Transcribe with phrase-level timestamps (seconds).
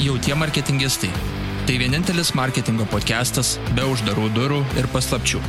[0.00, 1.10] jau tie marketingistai.
[1.66, 5.40] Tai vienintelis marketingo podcastas be uždarų durų ir paslapčių.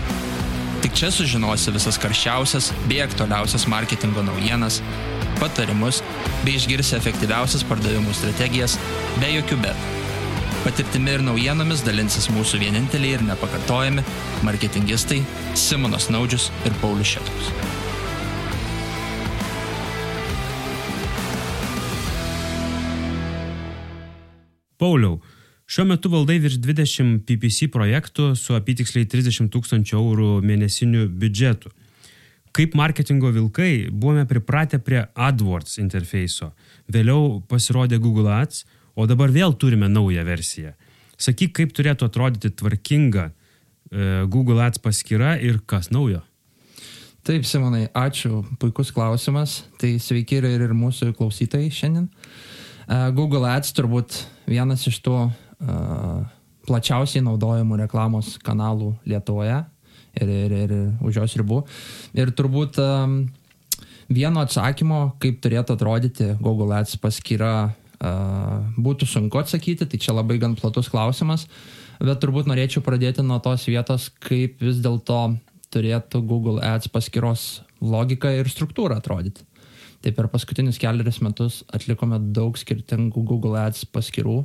[0.84, 4.82] Tik čia sužinosi visas karščiausias bei aktualiausias marketingo naujienas,
[5.40, 6.02] patarimus
[6.44, 8.76] bei išgirsi efektyviausias pardavimų strategijas
[9.22, 9.90] be jokių bet.
[10.66, 14.04] Patirtimi ir naujienomis dalinsis mūsų vieninteliai ir nepakartojami
[14.46, 15.24] marketingistai
[15.58, 17.80] Simonas Naudžius ir Paulius Šetkus.
[24.82, 25.20] Pauliau,
[25.70, 31.70] šiuo metu valdai virš 20 PPC projektų su apytiksliai 30 tūkstančių eurų mėnesiniu biudžetu.
[32.58, 36.50] Kaip marketingo vilkai buvome pripratę prie AdWords interfeiso,
[36.90, 38.66] vėliau pasirodė Google Ads,
[38.98, 40.74] o dabar vėl turime naują versiją.
[41.22, 43.34] Sakyk, kaip turėtų atrodyti tvarkinga e,
[44.34, 46.24] Google Ads paskyra ir kas naujo?
[47.22, 49.60] Taip, Simonai, ačiū, puikus klausimas.
[49.78, 52.10] Tai sveiki ir, ir mūsų klausytojai šiandien.
[52.10, 52.51] Uh,
[53.16, 54.18] Google Ads turbūt
[54.50, 56.24] vienas iš tų uh,
[56.68, 59.62] plačiausiai naudojamų reklamos kanalų Lietuvoje
[60.20, 61.62] ir, ir, ir už jos ribų.
[62.18, 63.22] Ir turbūt um,
[64.12, 70.42] vieno atsakymo, kaip turėtų atrodyti Google Ads paskyra, uh, būtų sunku atsakyti, tai čia labai
[70.42, 71.48] gan platus klausimas,
[72.02, 75.38] bet turbūt norėčiau pradėti nuo tos vietos, kaip vis dėlto
[75.72, 79.48] turėtų Google Ads paskyros logika ir struktūra atrodyti.
[80.02, 84.42] Tai per paskutinius keliarius metus atlikome daug skirtingų Google Ads paskirų.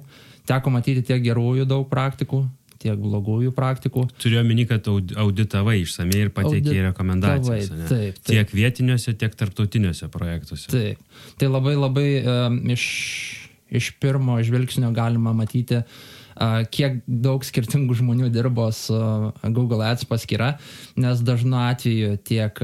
[0.47, 2.43] Teko matyti tiek gerųjų daug praktikų,
[2.83, 4.05] tiek blogųjų praktikų.
[4.21, 7.73] Turiu omeny, kad auditavai išsamei ir pateikė rekomendacijas.
[7.73, 8.21] Taip, taip.
[8.29, 10.69] Tiek vietiniuose, tiek tarptautiniuose projektuose.
[10.71, 11.25] Taip.
[11.41, 12.84] Tai labai labai um, iš,
[13.73, 16.05] iš pirmo žvilgsnio galima matyti uh,
[16.73, 18.97] kiek daug skirtingų žmonių dirbo su
[19.56, 20.56] Google Ads paskyra,
[21.01, 22.61] nes dažnu atveju tiek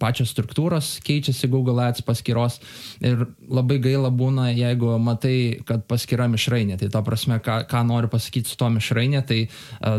[0.00, 2.60] pačios struktūros keičiasi Google Ads paskyros
[3.02, 6.78] ir labai gaila būna, jeigu matai, kad paskyra mišrainė.
[6.80, 9.40] Tai to prasme, ką, ką noriu pasakyti su to mišrainė, tai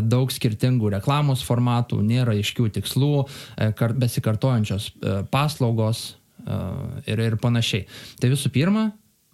[0.00, 3.12] daug skirtingų reklamos formatų, nėra aiškių tikslų,
[4.00, 4.92] besikartojančios
[5.32, 6.12] paslaugos
[7.06, 7.86] ir, ir panašiai.
[8.20, 8.88] Tai visų pirma,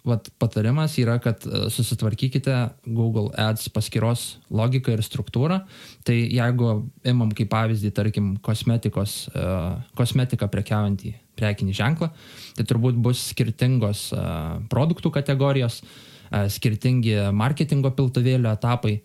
[0.07, 2.55] vat, patarimas yra, kad e, susitvarkykite
[2.87, 5.61] Google Ads paskyros logiką ir struktūrą.
[6.07, 6.73] Tai jeigu
[7.07, 12.09] imam kaip pavyzdį, tarkim, kosmetikos, uh, kosmetiką prekiaujantį prekinį ženklą,
[12.57, 18.99] tai turbūt bus skirtingos uh, produktų kategorijos, uh, skirtingi marketingo piltuvėlio etapai.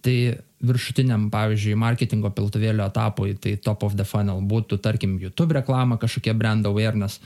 [0.00, 0.16] Tai
[0.64, 6.34] viršutiniam, pavyzdžiui, marketingo piltuvėlio etapui, tai top of the funnel būtų, tarkim, YouTube reklama, kažkokie
[6.36, 7.20] brand awareness.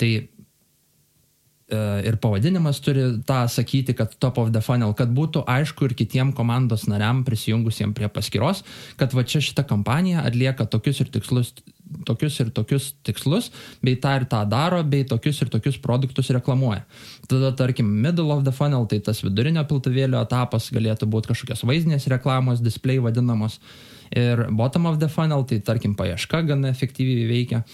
[0.00, 0.08] Tai
[1.70, 6.34] ir pavadinimas turi tą sakyti, kad top of the funnel, kad būtų aišku ir kitiem
[6.36, 8.64] komandos nariam prisijungusiem prie paskyros,
[9.00, 11.54] kad va čia šita kampanija atlieka tokius ir tikslus
[12.04, 13.50] tokius ir tokius tikslus,
[13.84, 16.82] bei tą ir tą daro, bei tokius ir tokius produktus reklamuoja.
[17.28, 22.08] Tada, tarkim, middle of the funnel, tai tas vidurinio piltuvėlio etapas galėtų būti kažkokios vaizdinės
[22.12, 23.60] reklamos, display vadinamos.
[24.14, 27.64] Ir bottom of the funnel, tai tarkim, paieška gana efektyviai veikia.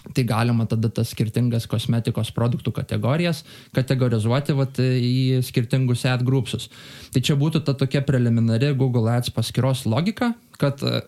[0.00, 3.42] Tai galima tada tas skirtingas kosmetikos produktų kategorijas
[3.76, 6.70] kategorizuoti vat, į skirtingus ad groupsus.
[7.12, 11.02] Tai čia būtų ta tokia preliminari Google Ads paskyros logika, kad e,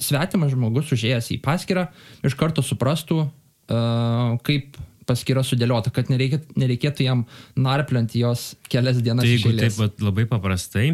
[0.00, 1.90] svetimas žmogus užėjęs į paskyrą
[2.24, 7.24] iš karto suprastų, uh, kaip paskyra sudėliota, kad nereikėtų, nereikėtų jam
[7.56, 9.26] narpliant jos kelias dienas.
[9.26, 10.86] Tai jeigu taip vat, labai paprastai,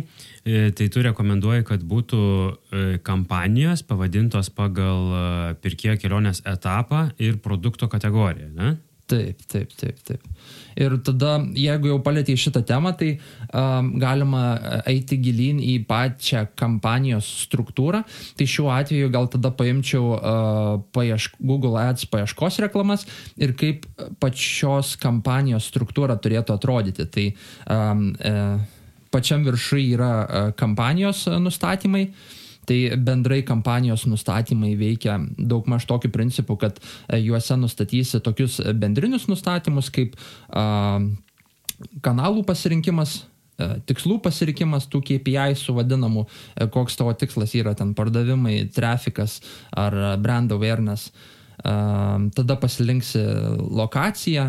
[0.44, 5.24] e, tai tu rekomenduoji, kad būtų e, kampanijos pavadintos pagal e,
[5.64, 8.76] pirkėjo kelionės etapą ir produkto kategoriją, ne?
[9.10, 10.26] Taip, taip, taip, taip.
[10.78, 13.08] Ir tada, jeigu jau palėtė šitą temą, tai
[13.50, 14.42] um, galima
[14.88, 18.04] eiti gilin į pačią kampanijos struktūrą.
[18.38, 23.06] Tai šiuo atveju gal tada paimčiau uh, paiešk, Google Ads paieškos reklamas
[23.40, 23.88] ir kaip
[24.22, 27.08] pačios kampanijos struktūra turėtų atrodyti.
[27.10, 27.26] Tai
[27.66, 32.06] um, uh, pačiam viršui yra uh, kampanijos nustatymai.
[32.10, 36.78] Uh, Tai bendrai kampanijos nustatymai veikia daug maž tokiu principu, kad
[37.08, 40.14] e, juose nustatysi tokius bendrinius nustatymus kaip
[40.52, 41.00] a,
[42.04, 43.22] kanalų pasirinkimas,
[43.56, 49.40] e, tikslų pasirinkimas tų KPI su vadinamu, e, koks tavo tikslas yra ten pardavimai, trafikas
[49.72, 51.12] ar brand awareness.
[51.60, 53.20] Tada pasilinksi
[53.76, 54.46] lokaciją,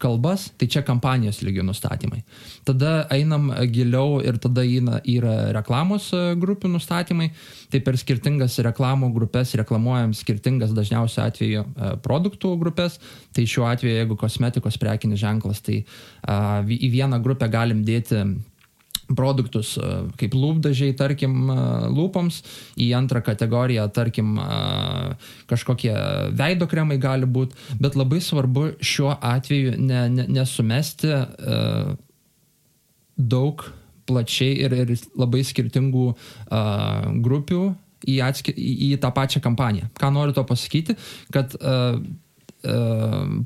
[0.00, 2.20] kalbas, tai čia kampanijos lygių nustatymai.
[2.68, 6.10] Tada einam giliau ir tada yra reklamos
[6.40, 7.30] grupių nustatymai.
[7.70, 11.64] Tai per skirtingas reklamų grupės reklamuojam skirtingas dažniausiu atveju
[12.04, 12.98] produktų grupės.
[13.34, 15.82] Tai šiuo atveju, jeigu kosmetikos prekinis ženklas, tai
[16.66, 18.24] į vieną grupę galim dėti
[19.16, 19.88] produktus e,
[20.20, 21.56] kaip lūpdažiai, tarkim, e,
[21.94, 22.40] lūpoms,
[22.80, 25.16] į antrą kategoriją, tarkim, e,
[25.50, 25.94] kažkokie
[26.38, 31.12] veido kremai gali būti, bet labai svarbu šiuo atveju ne, ne, nesumesti
[33.20, 33.66] daug,
[34.08, 37.60] plačiai ir, ir labai skirtingų uh, grupių
[38.08, 39.90] į, atski, į, į tą pačią kampaniją.
[40.00, 40.96] Ką noriu to pasakyti,
[41.34, 42.00] kad uh,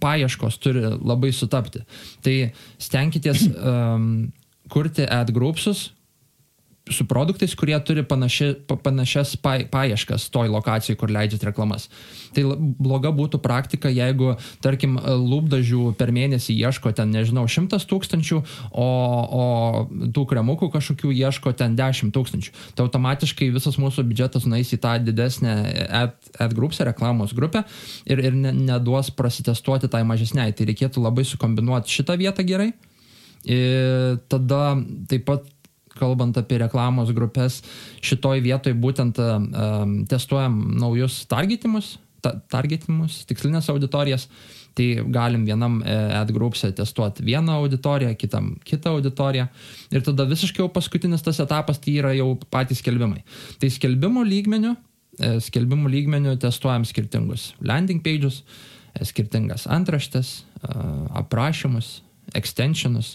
[0.00, 1.84] paieškos turi labai sutapti.
[2.24, 2.36] Tai
[2.82, 4.08] stenkitės um,
[4.74, 5.92] kurti ad groupsus,
[6.90, 8.50] su produktais, kurie turi panaši,
[8.82, 11.86] panašias pa, paieškas toj lokacijai, kur leidžiat reklamas.
[12.36, 14.34] Tai bloga būtų praktika, jeigu,
[14.64, 18.88] tarkim, lūpdažių per mėnesį ieško ten, nežinau, šimtas tūkstančių, o,
[19.40, 19.44] o
[20.12, 22.52] tų kremukų kažkokių ieško ten dešimt tūkstančių.
[22.76, 25.56] Tai automatiškai visas mūsų biudžetas nueis į tą didesnę
[26.52, 27.64] groups, reklamos grupę
[28.04, 30.52] ir, ir ne, neduos prasitestuoti tai mažesniai.
[30.52, 32.74] Tai reikėtų labai sukombinuoti šitą vietą gerai.
[33.44, 34.74] Ir tada
[35.10, 35.50] taip pat
[35.98, 37.60] kalbant apie reklamos grupės,
[38.04, 41.94] šitoj vietoj būtent um, testuojam naujus targetimus,
[42.24, 44.28] ta, targetimus, tikslinės auditorijas.
[44.74, 49.44] Tai galim vienam e, ad groupse testuoti vieną auditoriją, kitam kitą auditoriją.
[49.94, 53.22] Ir tada visiškai jau paskutinis tas etapas tai yra jau patys skelbimai.
[53.62, 54.72] Tai skelbimų lygmenių,
[55.46, 58.40] skelbimų lygmenių testuojam skirtingus landing pages,
[58.98, 60.40] skirtingas antraštės,
[61.22, 62.00] aprašymus,
[62.34, 63.14] extensionus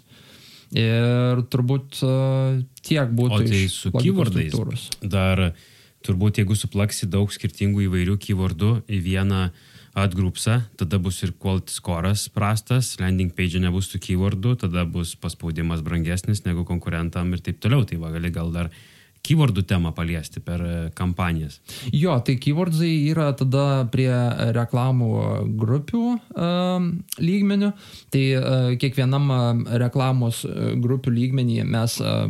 [0.76, 3.42] Ir turbūt uh, tiek būtų.
[3.42, 4.54] O tai su keywordais.
[5.02, 5.56] Dar
[6.06, 9.48] turbūt jeigu suplaksi daug skirtingų įvairių keywordų į vieną
[10.00, 15.82] atgrupsą, tada bus ir quality scoras prastas, landing page nebus tų keywordų, tada bus paspaudimas
[15.84, 17.82] brangesnis negu konkurentam ir taip toliau.
[17.90, 18.70] Tai va, gali gal dar
[19.26, 21.60] keywordų temą paliesti per e, kampanijas.
[21.94, 24.10] Jo, tai keywordsai yra tada prie
[24.56, 25.10] reklamų
[25.60, 26.88] grupių uh,
[27.22, 27.72] lygmenių.
[28.14, 29.30] Tai uh, kiekvienam
[29.82, 30.42] reklamos
[30.82, 32.26] grupių lygmenį mes uh,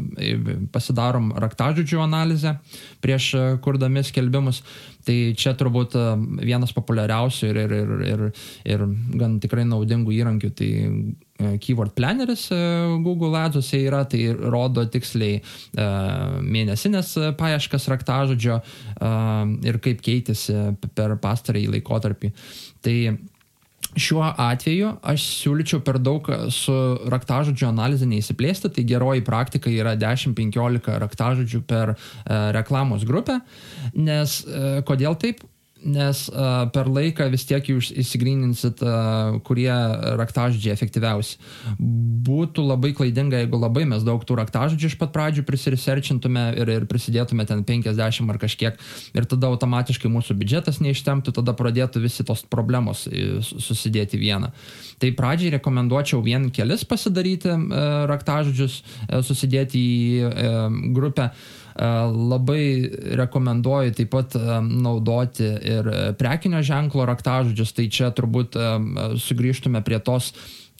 [0.73, 2.57] pasidarom raktažodžių analizę
[3.03, 3.31] prieš
[3.63, 4.63] kurdami skelbimus.
[5.07, 5.95] Tai čia turbūt
[6.43, 8.25] vienas populiariausių ir, ir, ir, ir,
[8.75, 8.85] ir
[9.17, 10.51] gan tikrai naudingų įrankių.
[10.59, 12.59] Tai E, keyword planneris e,
[13.03, 15.87] Google Ads'ose yra, tai rodo tiksliai e,
[16.43, 18.59] mėnesinės paieškas raktažodžio
[19.67, 20.55] ir kaip keitėsi
[20.95, 22.33] per pastarąjį laikotarpį.
[22.85, 22.95] Tai
[23.97, 26.73] Šiuo atveju aš siūlyčiau per daug su
[27.09, 31.95] raktažodžio analizė neįsiplėsti, tai geroji praktika yra 10-15 raktažodžių per
[32.53, 33.39] reklamos grupę,
[33.97, 34.35] nes
[34.85, 35.41] kodėl taip?
[35.83, 39.71] Nes uh, per laiką vis tiek jūs įsigryninsit, uh, kurie
[40.19, 41.37] raktažodžiai efektyviausi.
[42.29, 46.87] Būtų labai klaidinga, jeigu labai mes daug tų raktažodžių iš pat pradžių prisiriserčintume ir, ir
[46.89, 48.81] prisidėtume ten 50 ar kažkiek
[49.15, 53.05] ir tada automatiškai mūsų biudžetas neištemtų, tada pradėtų visi tos problemos
[53.47, 54.51] susidėti vieną.
[54.99, 61.31] Tai pradžiai rekomenduočiau vien kelis pasidaryti uh, raktažodžius, uh, susidėti į uh, grupę.
[61.31, 62.89] Uh, E, labai
[63.19, 68.71] rekomenduoju taip pat e, naudoti ir prekinio ženklo raktažodžius, tai čia turbūt e,
[69.27, 70.33] sugrįžtume prie tos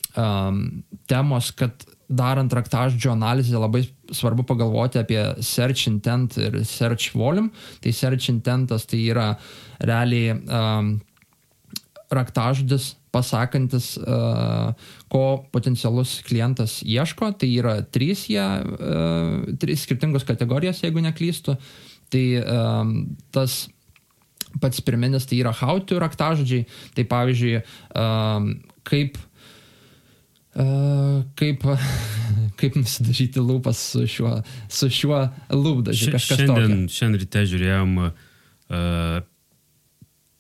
[0.10, 7.54] temos, kad darant raktažodžio analizę labai svarbu pagalvoti apie search intent ir search volume.
[7.80, 9.28] Tai search intentas tai yra
[9.86, 10.96] realiai um,
[12.13, 14.73] raktažodis pasakantis, uh,
[15.09, 15.23] ko
[15.53, 17.33] potencialus klientas ieško.
[17.41, 21.57] Tai yra trys, jie, uh, trys skirtingos kategorijos, jeigu neklystu.
[22.09, 22.94] Tai um,
[23.33, 23.67] tas
[24.61, 26.65] pats pirminis tai yra how to raktažodžiai.
[26.97, 27.59] Tai pavyzdžiui,
[28.89, 29.19] kaip
[31.39, 31.65] kaip,
[32.59, 35.22] kaip nusidažyti lūpas su šiuo, su šiuo
[35.53, 36.17] lūpdažiu.
[36.17, 39.22] Šiandien, šiandien ryte žiūrėjom uh,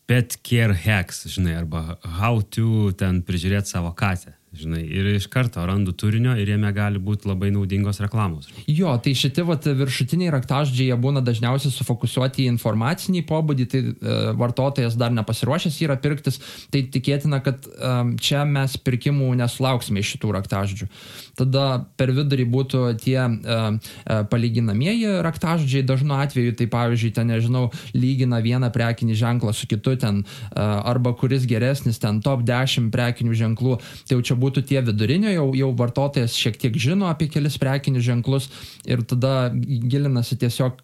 [0.09, 5.61] pet care hacks, žinai, arba how to ten prižiūrėti savo katę žinai, ir iš karto
[5.65, 8.49] randu turinio ir jame gali būti labai naudingos reklamos.
[8.65, 14.15] Jo, tai šitie vat, viršutiniai raktažodžiai, jie būna dažniausiai sufokusuoti į informacinį pobūdį, tai e,
[14.39, 16.41] vartotojas dar nepasiruošęs yra pirktis,
[16.73, 20.89] tai tikėtina, kad e, čia mes pirkimų nesulauksime iš šitų raktažodžių.
[21.39, 21.65] Tada
[21.99, 28.41] per vidurį būtų tie e, e, palyginamieji raktažodžiai, dažnu atveju tai pavyzdžiui, ten nežinau, lygina
[28.43, 33.77] vieną prekinį ženklą su kitu ten, e, arba kuris geresnis, ten top 10 prekinių ženklų,
[34.09, 38.07] tai jau čia būtų tie vidurinio, jau, jau vartotojas šiek tiek žino apie kelis prekinius
[38.07, 38.49] ženklus
[38.87, 40.79] ir tada gilinasi tiesiog,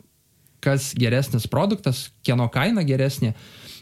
[0.66, 3.36] kas geresnis produktas, kieno kaina geresnė.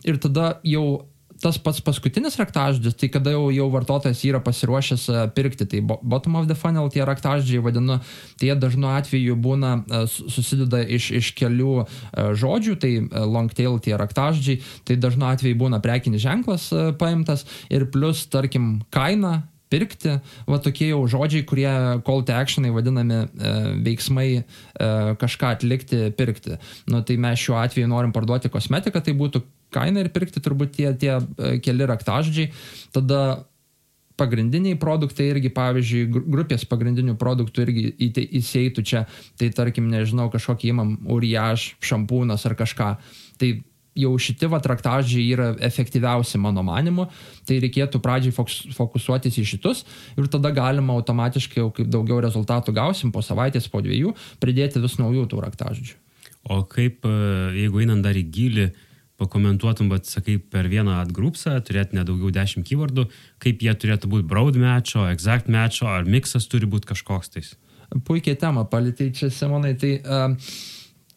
[0.04, 1.06] Ir tada jau
[1.44, 6.38] tas pats paskutinis raktažodis, tai kada jau, jau vartotojas yra pasiruošęs e, pirkti, tai bottom
[6.40, 8.00] of the funnel tie raktažodžiai vadinu,
[8.40, 11.86] tai jie dažnu atveju būna e, susideda iš, iš kelių e,
[12.40, 12.94] žodžių, tai
[13.28, 19.42] long tail tie raktažodžiai, tai dažnu atveju būna prekinis ženklas paimtas ir plus, tarkim, kaina
[19.74, 20.18] pirkti,
[20.50, 21.72] va tokie jau žodžiai, kurie
[22.06, 23.54] call to actionai vadinami e,
[23.88, 24.44] veiksmai e,
[25.22, 26.60] kažką atlikti, pirkti.
[26.92, 29.42] Nu, tai mes šiuo atveju norim parduoti kosmetiką, tai būtų
[29.74, 32.54] kaina ir pirkti turbūt tie, tie e, keli raktažodžiai.
[32.94, 33.24] Tada
[34.20, 37.86] pagrindiniai produktai irgi, pavyzdžiui, grupės pagrindinių produktų irgi
[38.40, 39.06] įseitų čia,
[39.40, 42.90] tai tarkim, nežinau, kažkokį įmam uriaž, šampūnas ar kažką.
[43.42, 43.50] Tai
[43.98, 47.08] jau šitie va traktažai yra efektyviausi mano manimu,
[47.48, 48.34] tai reikėtų pradžiai
[48.78, 49.84] fokusuotis į šitus
[50.18, 54.98] ir tada galima automatiškai, jau kaip daugiau rezultatų gausim po savaitės, po dviejų, pridėti vis
[55.02, 56.00] naujų tų raktažodžių.
[56.52, 57.14] O kaip, e,
[57.62, 58.68] jeigu einant dar į gilį,
[59.22, 63.06] pakomentuotum, bet sakai, per vieną atgrupsą turėti nedaugiau 10 keywordų,
[63.44, 67.54] kaip jie turėtų būti broad matcho, exact matcho, ar miksas turi būti kažkoks tais?
[68.08, 69.76] Puikiai tema palitai čia, Simonai.
[69.78, 70.56] Tai uh,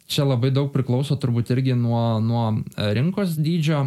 [0.07, 3.87] čia labai daug priklauso turbūt irgi nuo, nuo rinkos dydžio.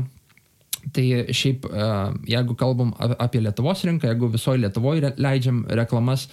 [0.96, 6.30] Tai šiaip, uh, jeigu kalbam apie Lietuvos rinką, jeigu visoje Lietuvoje leidžiam reklamas,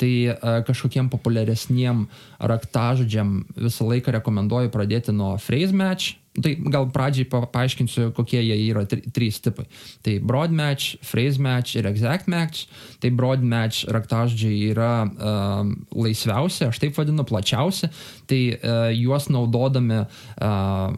[0.00, 2.02] tai uh, kažkokiem populiaresniem
[2.42, 8.56] raktažodžiam visą laiką rekomenduoju pradėti nuo phrase match, Tai gal pradžiai pa, paaiškinsiu, kokie jie
[8.66, 9.68] yra trys tipai.
[10.02, 12.66] Tai broad match, phrase match ir exact match.
[12.98, 15.62] Tai broad match raktažodžiai yra uh,
[15.94, 17.90] laisviausi, aš taip vadinu, plačiausi.
[18.26, 20.08] Tai uh, juos naudodami uh,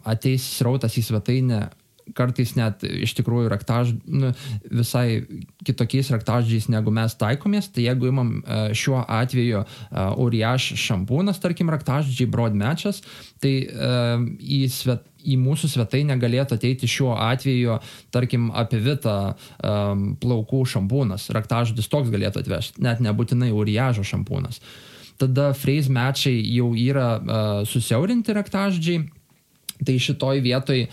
[0.08, 1.66] ateis srautas į svetainę
[2.14, 4.30] kartais net iš tikrųjų raktaž, nu,
[4.70, 5.24] visai
[5.66, 7.70] kitokiais raktažodžiais negu mes taikomės.
[7.74, 9.64] Tai jeigu imam e, šiuo atveju
[10.22, 13.02] Uriaš šampūnas, tarkim, raktažodžiai broad matches,
[13.42, 17.78] tai uh, į, svet, į mūsų svetainę galėtų ateiti šiuo atveju,
[18.14, 21.28] tarkim, apie vitą um, plaukų šampūnas.
[21.36, 24.62] Raktažodis toks galėtų atvežti, net nebūtinai Uriažo šampūnas.
[25.20, 29.06] Tada phrase matchai jau yra uh, susiaurinti raktažodžiai
[29.84, 30.88] Tai šitoj vietoj e,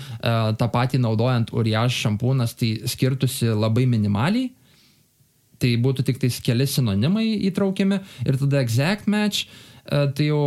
[0.60, 4.50] tą patį naudojant Uriaž šampūnas, tai skirtusi labai minimaliai.
[5.56, 10.44] Tai būtų tik tais keli sinonimai įtraukiami ir tada exact match E, tai jau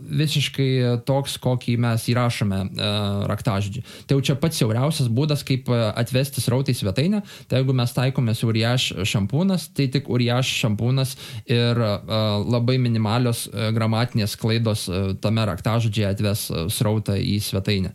[0.00, 2.88] visiškai toks, kokį mes įrašome e,
[3.28, 3.84] raktažodžiui.
[4.08, 7.20] Tai jau čia pats siauriausias būdas, kaip e, atvesti srautai svetainę.
[7.50, 11.16] Tai jeigu mes taikomės Uriaš šampūnas, tai tik Uriaš šampūnas
[11.50, 14.86] ir labai minimalios gramatinės klaidos
[15.22, 17.92] tame raktažodžiai atves srautą į svetainę.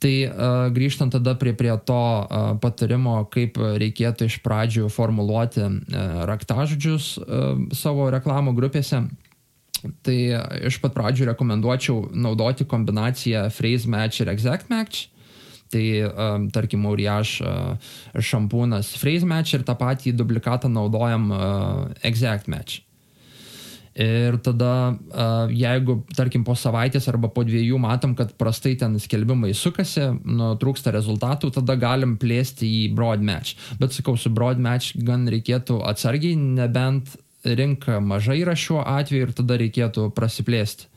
[0.00, 0.12] Tai
[0.72, 2.02] grįžtant tada prie, prie to
[2.62, 5.66] patarimo, kaip reikėtų iš pradžių formuluoti
[6.30, 7.10] raktažodžius
[7.76, 9.04] savo reklamų grupėse,
[9.80, 10.18] Tai
[10.68, 15.08] iš pat pradžių rekomenduočiau naudoti kombinaciją phrase match ir exact match.
[15.70, 22.50] Tai um, tarkim, Uriaš uh, šampūnas phrase match ir tą patį duplikatą naudojam uh, exact
[22.50, 22.82] match.
[24.00, 29.50] Ir tada, uh, jeigu, tarkim, po savaitės arba po dviejų matom, kad prastai ten skelbimai
[29.54, 33.58] sukasi, nu, trūksta rezultatų, tada galim plėsti į broad match.
[33.82, 39.34] Bet sakau, su broad match gan reikėtų atsargiai, nebent rinka maža yra šiuo atveju ir
[39.36, 40.88] tada reikėtų prasiplėsti.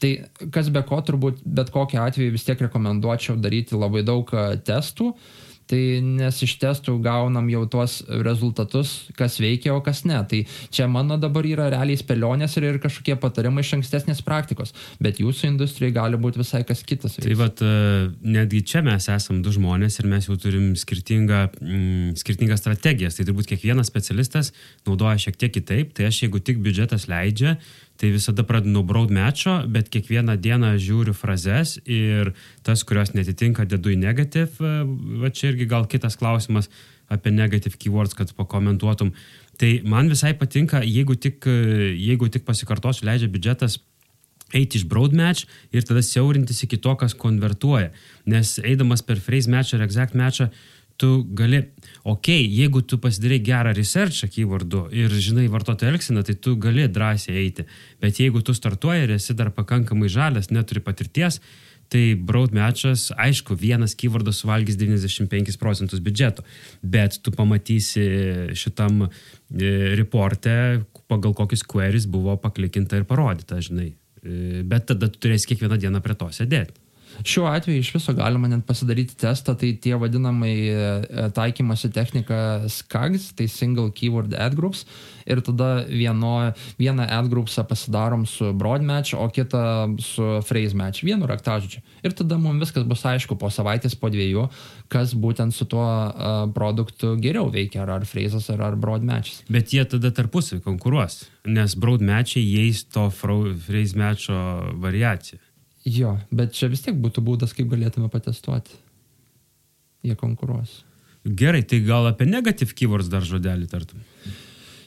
[0.00, 0.10] Tai
[0.54, 5.10] kas be ko, turbūt bet kokiu atveju vis tiek rekomenduočiau daryti labai daug e, testų,
[5.12, 10.18] uh, Tai nes iš testų gaunam jau tuos rezultatus, kas veikia, o kas ne.
[10.26, 10.40] Tai
[10.74, 15.52] čia mano dabar yra realiai spėlionės ir, ir kažkokie patarimai iš ankstesnės praktikos, bet jūsų
[15.52, 17.20] industrijai gali būti visai kas kitas.
[17.22, 22.16] Tai vad, e, netgi čia mes esam du žmonės ir mes jau turim skirtingą, mm,
[22.18, 23.18] skirtingas strategijas.
[23.18, 24.50] Tai turbūt kiekvienas specialistas
[24.88, 25.94] naudoja šiek tiek kitaip.
[25.94, 27.56] Tai aš jeigu tik biudžetas leidžia,
[28.00, 32.32] tai visada pradedu nuo broad matcho, bet kiekvieną dieną žiūriu frazes ir
[32.64, 34.72] tas, kurios netitinka, dedu į negative.
[35.20, 36.70] Va čia irgi gal kitas klausimas
[37.12, 39.12] apie negative keywords, kad pakomentuotum.
[39.60, 43.76] Tai man visai patinka, jeigu tik, jeigu tik pasikartosiu, leidžia biudžetas
[44.56, 47.92] eiti iš broad match ir tada siaurintis iki to, kas konvertuoja.
[48.30, 50.48] Nes eidamas per phrase match ar exact match,
[51.00, 51.66] tu gali,
[52.04, 57.36] okay, jeigu tu pasidarai gerą researchą keywordu ir žinai vartotojų elgseną, tai tu gali drąsiai
[57.42, 57.66] eiti.
[58.00, 61.40] Bet jeigu tu startuoji ir esi dar pakankamai žalias, neturi patirties,
[61.90, 66.44] tai broad matchas, aišku, vienas keywordas suvalgys 95 procentus biudžeto,
[66.82, 68.04] bet tu pamatysi
[68.54, 69.08] šitam e,
[69.98, 73.90] reporte, pagal kokius queries buvo paklikinta ir parodyta, žinai.
[74.22, 76.78] E, bet tada tu turėsi kiekvieną dieną prie to sėdėti.
[77.24, 83.32] Šiuo atveju iš viso galima net pasidaryti testą, tai tie vadinamai e, taikymosi technika SCAGs,
[83.36, 84.86] tai Single Keyword Ad Groups,
[85.30, 91.04] ir tada vieno, vieną ad groupsą pasidarom su broad match, o kitą su phrase match,
[91.04, 91.82] vienu raktažodžiu.
[92.02, 94.48] Ir tada mums viskas bus aišku po savaitės, po dviejų,
[94.92, 99.42] kas būtent su tuo uh, produktu geriau veikia, ar, ar phrases, ar, ar broad matches.
[99.50, 104.40] Bet jie tada tarpusavį konkuruos, nes broad matchai įeis to phrase matcho
[104.80, 105.40] variaciją.
[105.88, 108.76] Jo, bet čia vis tiek būtų būdas, kaip galėtume patestuoti.
[110.04, 110.82] Jie konkuruos.
[111.24, 114.04] Gerai, tai gal apie negative keywords dar žodelį tartum?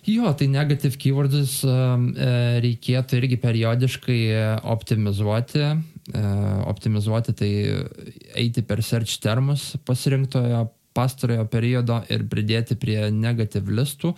[0.04, 2.30] Jo, tai negative keywords um, e,
[2.66, 4.20] reikėtų irgi periodiškai
[4.74, 5.64] optimizuoti.
[5.64, 6.24] E,
[6.68, 7.52] optimizuoti tai
[8.36, 14.14] eiti per search termus pasirinktojo pastarojo periodo ir pridėti prie negative listų.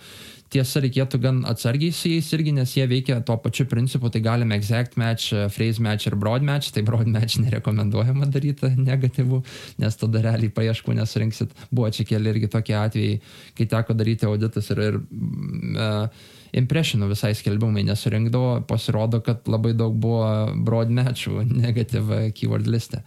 [0.52, 4.54] Tiesa, reikėtų gan atsargiai su jais irgi, nes jie veikia tuo pačiu principu, tai galime
[4.54, 9.42] exact match, phrase match ir broad match, tai broad match nerekomenduojama daryti negatyvų,
[9.82, 11.54] nes tada realiai paieškų nesurinksit.
[11.72, 13.20] Buvo čia keli irgi tokie atvejai,
[13.58, 16.26] kai teko daryti auditus ir, ir uh,
[16.56, 23.02] impressionų visai skelbimai nesurinkdavo, pasirodo, kad labai daug buvo broad matchų negative keyword liste.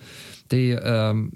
[0.50, 1.29] Tai um,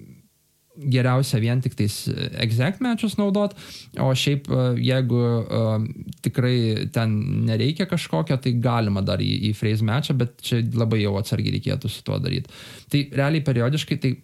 [0.78, 1.96] geriausia vien tik tais
[2.42, 3.54] exact matches naudot,
[4.02, 4.50] o šiaip
[4.82, 5.86] jeigu uh,
[6.26, 7.16] tikrai ten
[7.48, 11.92] nereikia kažkokio, tai galima dar į, į phrase matchą, bet čia labai jau atsargiai reikėtų
[11.92, 12.54] su tuo daryti.
[12.90, 14.16] Tai realiai periodiškai tai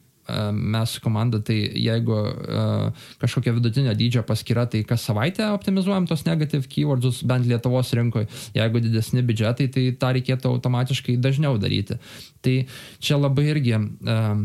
[0.53, 6.69] mes komanda, tai jeigu uh, kažkokia vidutinio dydžio paskyra, tai kas savaitę optimizuojam tos negative
[6.69, 8.29] keywordus, bent Lietuvos rinkoje.
[8.53, 11.99] Jeigu didesni biudžetai, tai tą reikėtų automatiškai dažniau daryti.
[12.45, 12.55] Tai
[13.01, 14.43] čia labai irgi uh,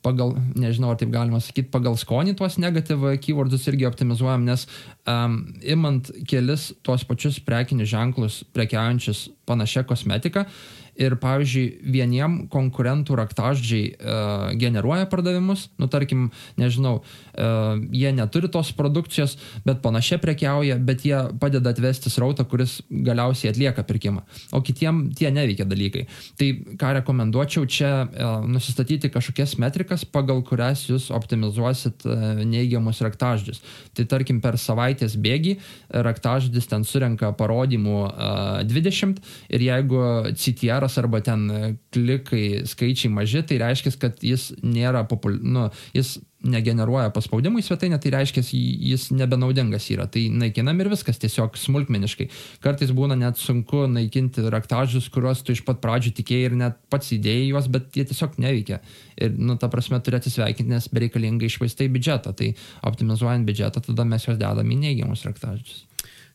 [0.00, 4.66] pagal, nežinau, ar taip galima sakyti, pagal skonį tuos negative keywordus irgi optimizuojam, nes
[5.04, 13.16] um, imant kelis tuos pačius prekinius ženklus prekiaujančius panašia kosmetika, uh, ir, pavyzdžiui, vieniem konkurentų
[13.20, 16.28] raktaždžiai uh, generuoja pardavimus, nu, tarkim,
[16.60, 22.80] nežinau, uh, jie neturi tos produkcijos, bet panašiai prekiauja, bet jie padeda atvesti srautą, kuris
[22.90, 26.04] galiausiai atlieka pirkimą, o kitiem tie neveikia dalykai.
[26.40, 33.64] Tai ką rekomenduočiau čia uh, nusistatyti kažkokias metrikas, pagal kurias jūs optimizuosit uh, neigiamus raktaždžius.
[33.96, 35.56] Tai tarkim, per savaitės bėgį
[36.04, 40.04] raktaždis ten surenka parodymų uh, 20 ir jeigu
[40.36, 45.70] CTR populiarus arba ten e, klikai, skaičiai maži, tai reiškia, kad jis nėra populiarus, nu,
[45.94, 50.06] jis negeneruoja paspaudimų į svetainę, tai reiškia, jis nebenaudingas yra.
[50.08, 52.30] Tai naikinam ir viskas tiesiog smulkmeniškai.
[52.64, 57.12] Kartais būna net sunku naikinti raktažus, kuriuos tu iš pat pradžių tikėjai ir net pats
[57.12, 58.80] įdėjai juos, bet jie tiesiog neveikia.
[59.20, 62.32] Ir, nu, ta prasme, turi atsisveikinti, nes bereikalingai išvaistai biudžetą.
[62.32, 62.54] Tai
[62.88, 65.84] optimizuojant biudžetą, tada mes juos dedam į neigiamus raktažus.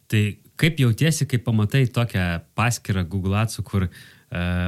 [0.05, 0.21] Tai
[0.61, 4.14] kaip jautiesi, kai pamatai tokią paskirą Google Ads, kur Uh,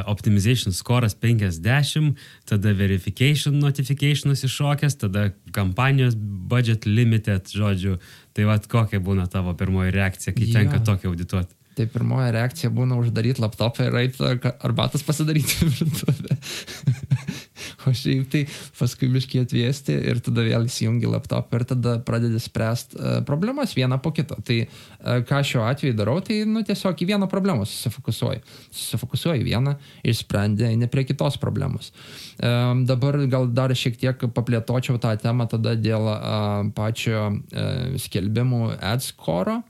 [0.07, 2.13] optimization score'as 50,
[2.47, 7.97] tada verification notification'as iššokęs, tada kampanijos budget limited, žodžiu.
[8.37, 10.59] Tai vad kokia būna tavo pirmoji reakcija, kai ja.
[10.59, 11.55] tenka tokį audituoti?
[11.77, 14.31] Tai pirmoji reakcija būna uždaryti laptopą ir eiti
[14.65, 16.37] arbatas pasidaryti virtuvę.
[17.85, 18.43] o šiaip tai
[18.77, 23.99] paskui biškiai atvėsti ir tada vėl įsijungi laptopą ir tada pradedi spręsti uh, problemas vieną
[24.03, 24.37] po kito.
[24.47, 28.43] Tai uh, ką šiuo atveju darau, tai nu, tiesiog į vieną problemą susifokusuoju.
[28.69, 31.91] Susifokusuoju vieną ir sprendė ne prie kitos problemos.
[32.37, 38.77] Um, dabar gal dar šiek tiek paplėtočiau tą temą tada dėl uh, pačio uh, skelbimų
[38.93, 39.61] adscore.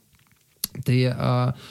[0.86, 1.67] Tai uh,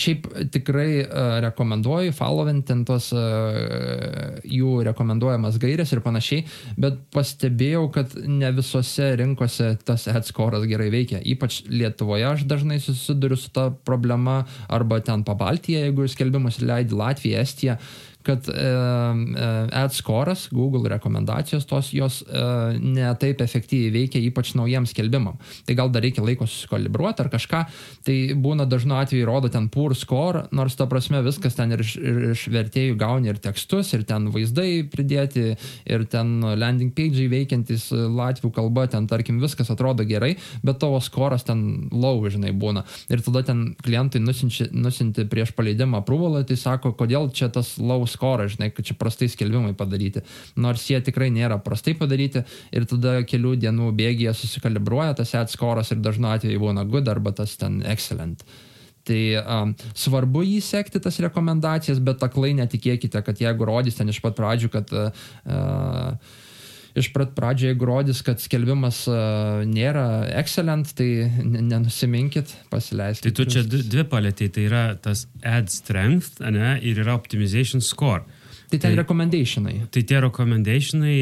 [0.00, 6.44] Šiaip tikrai uh, rekomenduoju followinti tos uh, jų rekomenduojamas gairias ir panašiai,
[6.80, 11.22] bet pastebėjau, kad ne visose rinkose tas adscore'as gerai veikia.
[11.34, 17.42] Ypač Lietuvoje aš dažnai susiduriu su ta problema arba ten pabaltyje, jeigu skelbimus leidi Latvija,
[17.44, 17.76] Estija.
[17.80, 24.20] Uh, kad e, e, ad score'as, Google rekomendacijos tos jos e, ne taip efektyviai veikia,
[24.28, 25.38] ypač naujiems skelbimam.
[25.64, 27.62] Tai gal dar reikia laiko susikalibruoti ar kažką.
[28.04, 31.94] Tai būna dažnu atveju rodo ten pur score, nors ta prasme viskas ten ir iš,
[31.96, 35.56] ir iš vertėjų gauni ir tekstus, ir ten vaizdai pridėti,
[35.88, 40.34] ir ten landing page'ai veikiantis latvių kalba, ten tarkim viskas atrodo gerai,
[40.66, 42.84] bet tavo skoras ten low, žinai, būna.
[43.08, 48.48] Ir tada ten klientai nusinti prieš paleidimą approvalą, tai sako, kodėl čia tas low score,
[48.50, 50.24] žinai, kad čia prastai skelbimai padaryti.
[50.60, 52.44] Nors jie tikrai nėra prastai padaryti
[52.74, 57.32] ir tada kelių dienų bėgyje susikalibruoja tas ad score'as ir dažnu atveju būna good arba
[57.36, 58.44] tas ten excellent.
[59.08, 64.20] Tai um, svarbu jį sekti tas rekomendacijas, bet aklai netikėkite, kad jeigu rodys ten iš
[64.22, 66.12] pat pradžių, kad uh,
[66.98, 73.30] iš prat pradžio, jeigu rodys, kad skelbimas uh, nėra excellent, tai nenusiminkit, pasileiskite.
[73.30, 78.24] Tai tu čia dvi palėtėjai, tai yra tas ad strength ne, ir yra optimization score.
[78.70, 79.76] Tai ten tai, recommendationai.
[79.90, 81.20] Tai tie recommendationai,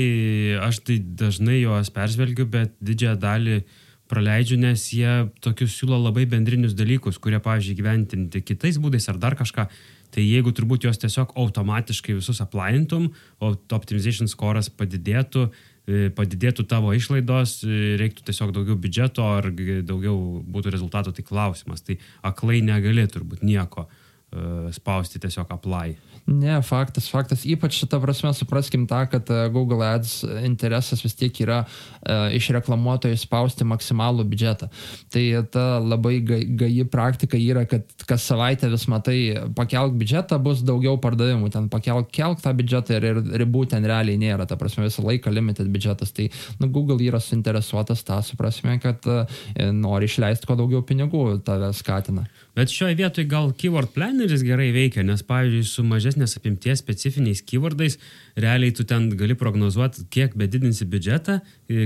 [0.66, 3.60] aš tai dažnai juos peržvelgiu, bet didžiąją dalį
[4.08, 9.36] praleidžiu, nes jie tokius siūlo labai bendrinius dalykus, kurie, pavyzdžiui, gyventinti kitais būdais ar dar
[9.36, 9.68] kažką.
[10.14, 13.10] Tai jeigu turbūt jos tiesiog automatiškai visus aplaintum,
[13.44, 15.48] o optimization score'as padidėtų,
[15.84, 21.84] e, padidėtų tavo išlaidos, e, reiktų tiesiog daugiau biudžeto ar daugiau būtų rezultatų, tai klausimas.
[21.84, 25.96] Tai aklai negali turbūt nieko uh, spausti tiesiog apply.
[26.28, 27.46] Ne, faktas, faktas.
[27.48, 32.50] Ypač šitą prasme supraskim tą, kad e, Google Ads interesas vis tiek yra uh, iš
[32.52, 34.68] reklamuotojų spausti maksimalų biudžetą.
[35.08, 39.16] Tai ta labai gaji praktika yra, kad kas savaitę vis matai,
[39.56, 44.20] pakelk biudžetą, bus daugiau pardavimų, ten pakelk kelk tą biudžetą ir, ir ribų ten realiai
[44.20, 46.12] nėra, ta prasme visą laiką limited biudžetas.
[46.12, 46.28] Tai
[46.60, 52.28] nu, Google yra suinteresuotas tą, suprasime, kad uh, nori išleisti kuo daugiau pinigų, tave skatina.
[52.58, 57.94] Bet šioje vietoje gal keyword planeris gerai veikia, nes pavyzdžiui, su mažesnės apimties specifiniais keywordais
[58.34, 61.36] realiai tu ten gali prognozuoti, kiek bedidinsi biudžetą,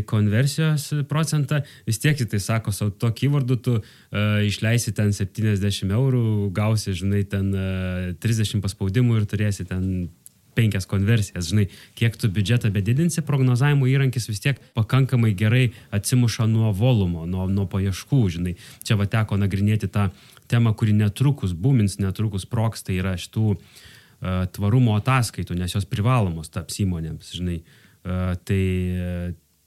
[0.09, 6.25] konversijos procentą, vis tiek tai sako, savo to keywordu tu uh, išleisi ten 70 eurų,
[6.57, 10.09] gausi, žinai, ten uh, e, 30 paspaudimų ir turėsi ten
[10.57, 16.73] penkias konversijas, žinai, kiek tu biudžetą bedidinsi, prognozavimo įrankis vis tiek pakankamai gerai atsimuša nuo
[16.77, 18.57] volumo, nuo, nuo paieškų, žinai.
[18.85, 20.11] Čia va teko nagrinėti tą
[20.53, 26.53] temą, kuri netrukus būmins, netrukus proks, tai yra šitų uh, tvarumo ataskaitų, nes jos privalomos
[26.53, 27.61] taps įmonėms, žinai.
[28.03, 28.65] Uh, tai,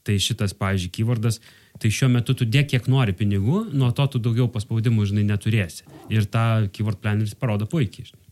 [0.06, 1.40] tai šitas, pavyzdžiui, keywordas,
[1.80, 5.86] tai šiuo metu tu dėk kiek nori pinigų, nuo to tu daugiau paspaudimų, žinai, neturėsi.
[6.12, 8.26] Ir tą keyword planeris parodo puikiai, žinai.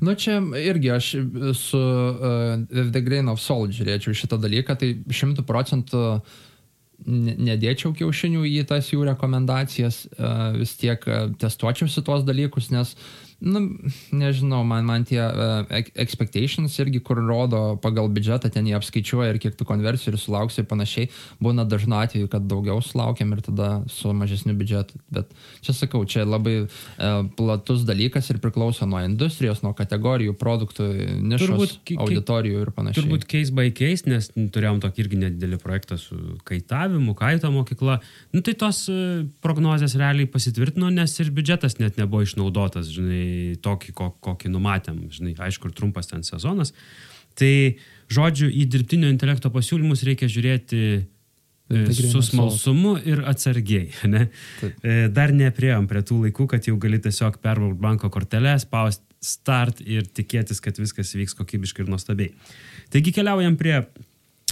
[0.00, 1.10] Nu čia irgi aš
[1.54, 6.02] su uh, The Grain of Salt žiūrėčiau šitą dalyką, tai šimtų procentų
[7.06, 13.23] nedėčiau kiaušinių į tas jų rekomendacijas, uh, vis tiek uh, testuočiausi tuos dalykus, nes uh,
[13.44, 13.60] nu,
[14.16, 15.68] nežinau, man, man tie uh,
[16.00, 20.68] expectations irgi, kur rodo pagal biudžetą, ten jie apskaičiuoja ir kiek tų konversijų sulauksi ir
[20.70, 21.10] panašiai,
[21.44, 25.00] būna dažnu atveju, kad daugiau sulaukiam ir tada su mažesniu biudžetu.
[25.14, 25.32] Bet
[25.64, 30.88] čia sakau, čia labai uh, platus dalykas ir priklauso nuo industrijos, nuo kategorijų, produktų,
[31.20, 33.02] nišos, turbūt, auditorijų ir panašiai.
[33.02, 38.00] Turbūt case by case, nes turėjom tokį irgi nedidelį projektą su kaitavimu, kaito mokykla.
[38.32, 43.33] Nu, tai tos uh, prognozijas realiai pasitvirtino, nes ir biudžetas net nebuvo išnaudotas, žinai,
[43.64, 46.74] tokį, kokį numatėm, žinai, aišku, ir trumpas ten sezonas.
[47.38, 47.54] Tai,
[48.12, 53.90] žodžiu, į dirbtinio intelekto pasiūlymus reikia žiūrėti e, su smalsumu ir atsargiai.
[54.14, 54.28] Ne?
[54.60, 54.78] Taip.
[54.84, 59.80] E, dar neprieėm prie tų laikų, kad jau gali tiesiog perbraukti banko kortelę, spausti start
[59.80, 62.34] ir tikėtis, kad viskas vyks kokybiškai ir nuostabiai.
[62.92, 63.78] Taigi keliaujam prie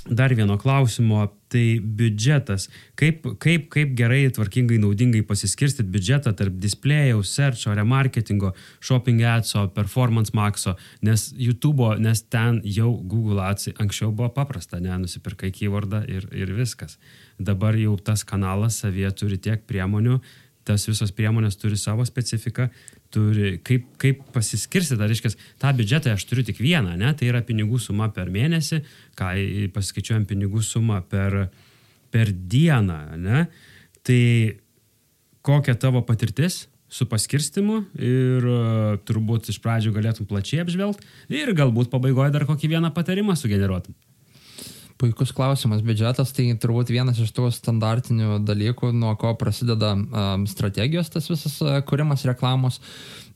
[0.09, 2.69] dar vieno klausimo, tai biudžetas.
[2.99, 10.35] Kaip, kaip, kaip gerai, tvarkingai, naudingai pasiskirstyti biudžetą tarp displėjaus, searcho, remarketingo, shopping adso, performance
[10.35, 16.27] maxo, nes YouTube, nes ten jau Google ads anksčiau buvo paprasta, ne, nusipirkai keywordą ir,
[16.33, 16.99] ir viskas.
[17.39, 20.19] Dabar jau tas kanalas savyje turi tiek priemonių,
[20.69, 22.69] tas visos priemonės turi savo specifiką,
[23.13, 27.43] turi, kaip, kaip pasiskirsti, tai reiškia, tą biudžetą aš turiu tik vieną, ne, tai yra
[27.47, 28.83] pinigų suma per mėnesį,
[29.19, 29.33] ką
[29.75, 31.47] pasiskaičiuojam pinigų sumą per,
[32.15, 33.47] per dieną, ne,
[34.07, 34.23] tai
[35.43, 41.89] kokia tavo patirtis su paskirstimu ir uh, turbūt iš pradžių galėtum plačiai apžvelgti ir galbūt
[41.93, 43.97] pabaigoje dar kokį vieną patarimą sugeneruotum.
[45.03, 45.81] Puikus klausimas.
[45.83, 51.57] Biudžetas tai turbūt vienas iš tų standartinių dalykų, nuo ko prasideda um, strategijos tas visas
[51.65, 52.79] uh, kūrimas reklamos.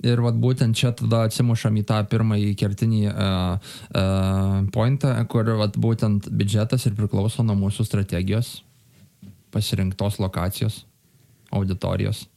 [0.07, 5.75] Ir vat, būtent čia tada atsimušam į tą pirmąjį kertinį uh, uh, pointą, kur vat,
[5.75, 8.61] būtent biudžetas ir priklauso nuo mūsų strategijos,
[9.51, 10.85] pasirinktos lokacijos,
[11.51, 12.29] auditorijos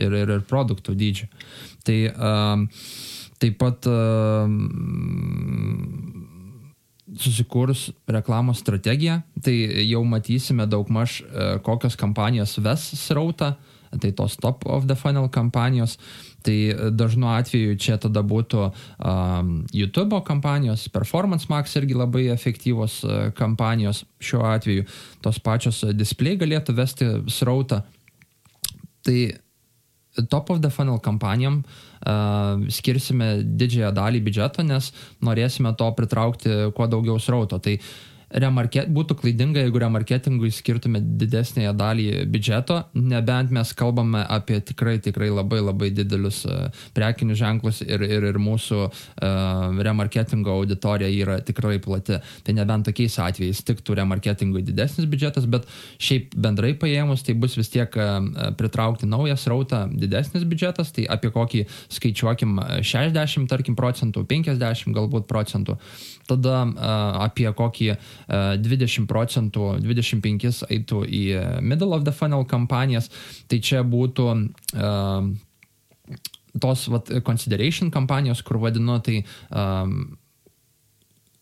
[0.00, 1.28] ir, ir, ir produktų dydžio.
[1.84, 2.64] Tai uh,
[3.36, 4.48] taip pat uh,
[7.16, 9.54] susikūrus reklamos strategiją, tai
[9.88, 13.54] jau matysime daugmaž e, kokios kampanijos ves srautą,
[13.96, 15.96] tai tos top of the funnel kampanijos.
[16.44, 16.54] Tai
[16.94, 24.04] dažnu atveju čia tada būtų um, YouTube kampanijos, Performance Max irgi labai efektyvos uh, kampanijos.
[24.22, 24.86] Šiuo atveju
[25.24, 27.80] tos pačios display galėtų vesti srautą.
[29.02, 29.18] Tai
[30.28, 34.92] top of the funnel kampanijom uh, skirsime didžiąją dalį biudžeto, nes
[35.24, 37.60] norėsime to pritraukti kuo daugiau srauto.
[37.62, 44.60] Tai uh, remarke, būtų klaidinga, jeigu remarketingui skirtume didesnėje dalį biudžeto, nebent mes kalbame apie
[44.60, 51.08] tikrai, tikrai labai labai didelius uh, prekinius ženklus ir, ir, ir mūsų uh, remarketingo auditorija
[51.08, 52.20] yra tikrai plati.
[52.44, 55.68] Tai nebent tokiais atvejais tiktų remarketingui didesnis biudžetas, bet
[56.02, 58.20] šiaip bendrai paėmus tai bus vis tiek uh,
[58.58, 61.64] pritraukti naują srautą didesnis biudžetas, tai apie kokį
[61.96, 65.78] skaičiuokim 60, tarkim, procentų, 50 galbūt procentų.
[66.28, 67.90] Tada uh, apie kokį
[68.60, 71.24] 20 procentų, 25 eitų į
[71.64, 73.08] middle of the funnel kampanijas,
[73.48, 74.26] tai čia būtų
[74.76, 75.30] uh,
[76.60, 80.18] tos vat, consideration kampanijos, kur vadinu, tai um,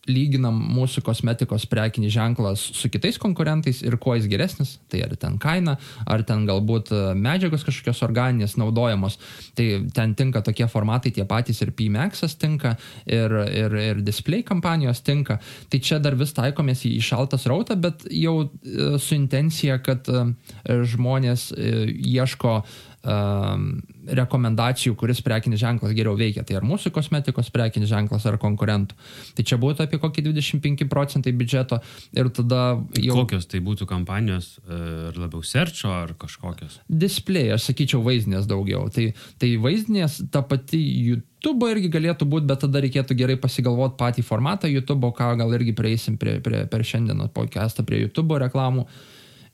[0.09, 5.37] lyginam mūsų kosmetikos prekinį ženklą su kitais konkurentais ir kuo jis geresnis, tai ar ten
[5.41, 9.19] kaina, ar ten galbūt e, medžiagos kažkokios organinės naudojamos,
[9.57, 15.03] tai ten tinka tokie formatai tie patys ir PMAX tinka, ir, ir, ir display kampanijos
[15.05, 15.39] tinka.
[15.69, 20.27] Tai čia dar vis taikomės į šaltą srautą, bet jau e, su intencija, kad e,
[20.67, 22.61] žmonės ieško
[23.07, 26.43] rekomendacijų, kuris prekinis ženklas geriau veikia.
[26.47, 28.97] Tai ar mūsų kosmetikos prekinis ženklas, ar konkurentų.
[29.37, 31.79] Tai čia būtų apie kokį 25 procentai biudžeto
[32.17, 32.61] ir tada
[32.99, 33.15] jau...
[33.21, 36.79] Kokios tai būtų kampanijos, ar labiau serčio, ar kažkokios?
[36.87, 38.87] Display, aš sakyčiau, vaizdinės daugiau.
[38.93, 39.09] Tai,
[39.41, 44.71] tai vaizdinės ta pati YouTube irgi galėtų būti, bet tada reikėtų gerai pasigalvoti patį formatą
[44.71, 48.87] YouTube, ką gal irgi prieisim prie, prie, per šiandieną podcastą prie YouTube reklamų.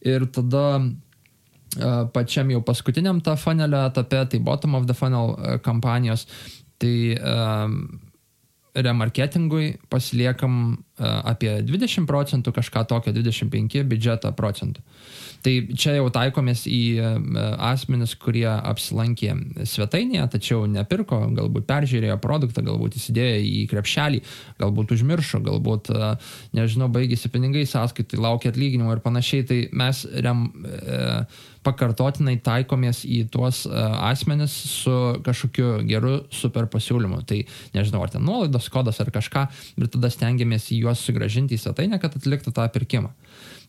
[0.04, 0.82] Ir tada
[2.14, 6.28] pačiam jau paskutiniam tą funnelio etape, tai bottom of the funnel kampanijos,
[6.82, 7.78] tai um,
[8.74, 14.82] remarketingui pasiliekam apie 20 procentų, kažką tokio 25 biudžetą procentų.
[15.44, 16.82] Tai čia jau taikomės į
[17.68, 19.34] asmenis, kurie apsilankė
[19.68, 24.22] svetainėje, tačiau nepirko, galbūt peržiūrėjo produktą, galbūt įsidėjo į krepšelį,
[24.62, 25.92] galbūt užmiršo, galbūt,
[26.56, 29.48] nežinau, baigėsi pinigai sąskaitai, laukia atlyginimo ir panašiai.
[29.50, 31.02] Tai mes rem, e,
[31.64, 37.24] pakartotinai taikomės į tuos asmenis su kažkokiu geru super pasiūlymu.
[37.28, 37.42] Tai
[37.76, 39.48] nežinau, ar ten nuolaidos kodas ar kažką,
[39.80, 43.12] ir tada stengiamės juos sugražinti į svetainę, kad atliktų tą pirkimą.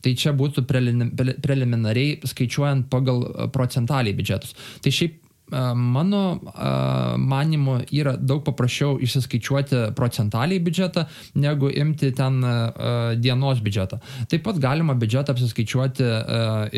[0.04, 4.52] Tai čia būtų preliminariai skaičiuojant pagal procentaliai biudžetus.
[4.84, 6.40] Tai šiaip Mano
[7.20, 11.04] manimu yra daug paprasčiau išsiskaičiuoti procentaliai biudžetą,
[11.36, 12.40] negu imti ten
[13.20, 13.98] dienos biudžetą.
[14.32, 16.06] Taip pat galima biudžetą apsiskaičiuoti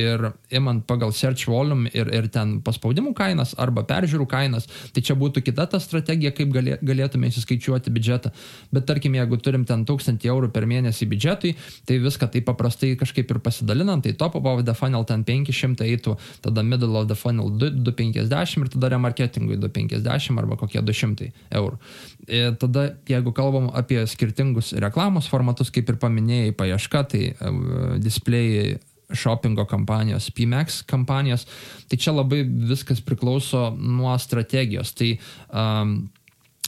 [0.02, 4.66] ir imant pagal search volume ir, ir ten paspaudimų kainas arba peržiūrų kainas.
[4.92, 8.34] Tai čia būtų kita ta strategija, kaip galėtume įsiskaičiuoti biudžetą.
[8.74, 11.54] Bet tarkim, jeigu turim ten 1000 eurų per mėnesį biudžetui,
[11.86, 16.18] tai viską taip paprastai kažkaip ir pasidalinant, tai top of the funnel ten 500 eitų,
[16.42, 21.78] tada middle of the funnel 250 ir tada remarketingui 250 arba kokie 200 eurų.
[22.26, 27.96] Ir e, tada, jeigu kalbam apie skirtingus reklamos formatus, kaip ir paminėjai, paieška, tai uh,
[28.02, 28.76] display
[29.14, 31.46] shoppingo kampanijos, PMAX kampanijos,
[31.86, 34.94] tai čia labai viskas priklauso nuo strategijos.
[34.96, 35.14] Tai
[35.50, 35.98] um,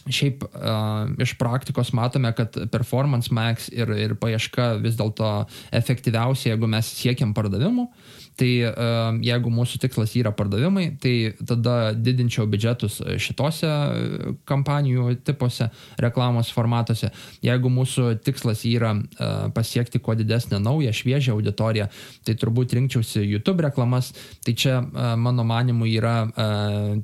[0.09, 5.43] Šiaip uh, iš praktikos matome, kad performance max ir, ir paieška vis dėlto
[5.77, 7.85] efektyviausia, jeigu mes siekiam pardavimų.
[7.85, 13.71] Uh, Tai uh, jeigu mūsų tikslas yra pardavimai, tai tada didinčiau biudžetus šitose
[14.49, 17.11] kampanijų tipuose, reklamos formatuose.
[17.45, 18.95] Jeigu mūsų tikslas yra
[19.55, 21.89] pasiekti kuo didesnę naują, šviežią auditoriją,
[22.27, 24.13] tai turbūt rinkčiausi YouTube reklamas.
[24.45, 24.79] Tai čia
[25.19, 26.17] mano manimu yra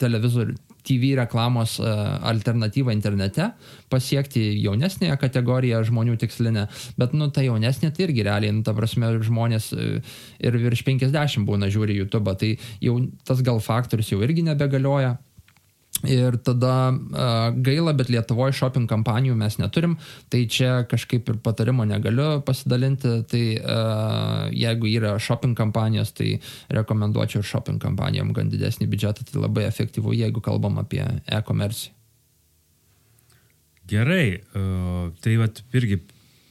[0.01, 1.91] televizorių TV reklamos e,
[2.31, 3.51] alternatyvą internete,
[3.93, 6.67] pasiekti jaunesnėje kategoriją žmonių tikslinę,
[7.01, 9.91] bet, nu, ta jaunesnė tai irgi realiai, nu, ta prasme, žmonės e,
[10.45, 15.17] ir virš 50 būna žiūri YouTube, tai jau tas gal faktorius jau irgi nebegalioja.
[16.05, 19.95] Ir tada uh, gaila, bet Lietuvoje shopping kampanijų mes neturim,
[20.29, 23.15] tai čia kažkaip ir patarimo negaliu pasidalinti.
[23.31, 26.35] Tai uh, jeigu yra shopping kampanijos, tai
[26.77, 31.89] rekomenduočiau ir shopping kampanijom gan didesnį biudžetą, tai labai efektyvu, jeigu kalbam apie e-commerce.
[33.89, 36.03] Gerai, uh, tai vat irgi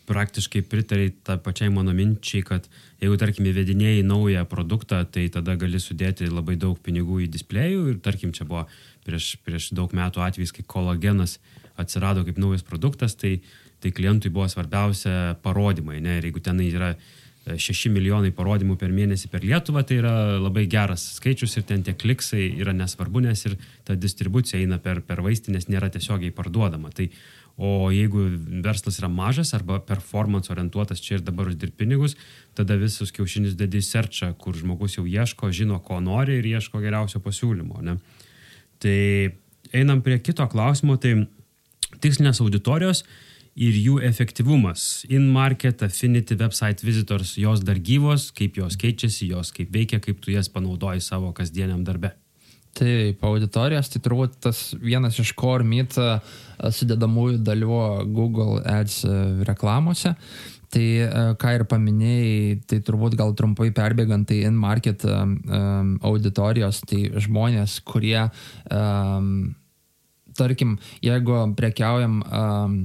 [0.10, 2.66] praktiškai pritariai tą pačiai mano minčiai, kad
[3.02, 8.02] jeigu, tarkim, įvedinėjai naują produktą, tai tada gali sudėti labai daug pinigų į displejų ir,
[8.04, 8.66] tarkim, čia buvo
[9.08, 11.40] prieš, prieš daug metų atvejs, kai kolagenas
[11.80, 13.40] atsirado kaip naujas produktas, tai,
[13.84, 16.00] tai klientui buvo svarbiausia parodymai.
[16.04, 16.20] Ne?
[16.20, 16.94] Ir jeigu ten yra
[17.50, 21.84] 6 e, milijonai parodymų per mėnesį per Lietuvą, tai yra labai geras skaičius ir ten
[21.84, 26.94] tie kliksai yra nesvarbu, nes ir ta distribucija eina per, per vaistinės, nėra tiesiogiai parduodama.
[26.96, 27.10] Tai,
[27.58, 28.24] o jeigu
[28.66, 32.16] verslas yra mažas arba performance orientuotas čia ir dabar uždirbti pinigus,
[32.58, 36.82] tada visus kiaušinius dedi į serčą, kur žmogus jau ieško, žino, ko nori ir ieško
[36.82, 37.84] geriausio pasiūlymo.
[37.86, 38.00] Ne?
[38.84, 38.98] Tai
[39.74, 41.16] einam prie kito klausimo, tai
[42.04, 43.04] tikslinės auditorijos
[43.54, 45.04] ir jų efektyvumas.
[45.14, 50.34] In-market, Affinity, Website Visitors, jos dar gyvos, kaip jos keičiasi, jos kaip veikia, kaip tu
[50.34, 52.16] jas panaudoji savo kasdieniam darbe.
[52.74, 55.94] Taip, auditorijos, tai turbūt tas vienas iš core meet
[56.58, 57.76] sudėdamųjų dalių
[58.16, 59.04] Google Ads
[59.46, 60.16] reklamose.
[60.74, 60.86] Tai
[61.38, 65.36] ką ir paminėjai, tai turbūt gal trumpai perbėgant, tai in-market um,
[66.02, 68.24] auditorijos, tai žmonės, kurie,
[68.74, 69.52] um,
[70.34, 72.80] tarkim, jeigu prekiaujam um,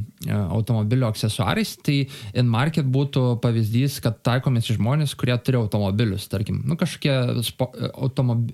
[0.58, 2.02] automobilio aksesuarais, tai
[2.36, 8.50] in-market būtų pavyzdys, kad taikomės žmonės, kurie turi automobilius, tarkim, nu kažkokie spo, automob...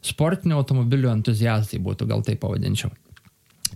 [0.00, 2.90] sportinių automobilių entuziastai būtų, gal taip pavadinčiau.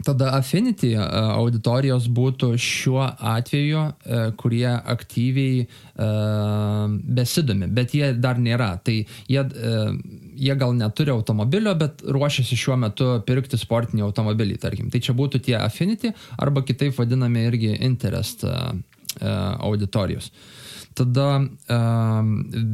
[0.04, 1.02] Tada Affinity e,
[1.34, 5.66] auditorijos būtų šiuo atveju, e, kurie aktyviai
[7.14, 8.72] besidomi, bet jie dar nėra.
[8.82, 8.96] Tai
[9.30, 9.42] jie,
[10.42, 14.88] jie gal neturi automobilio, bet ruošiasi šiuo metu pirkti sportinį automobilį, tarkim.
[14.90, 18.42] Tai čia būtų tie Affinity arba kitaip vadinami irgi interest
[19.22, 20.32] auditorijos.
[20.34, 20.63] Uh,
[20.94, 22.28] Tada um,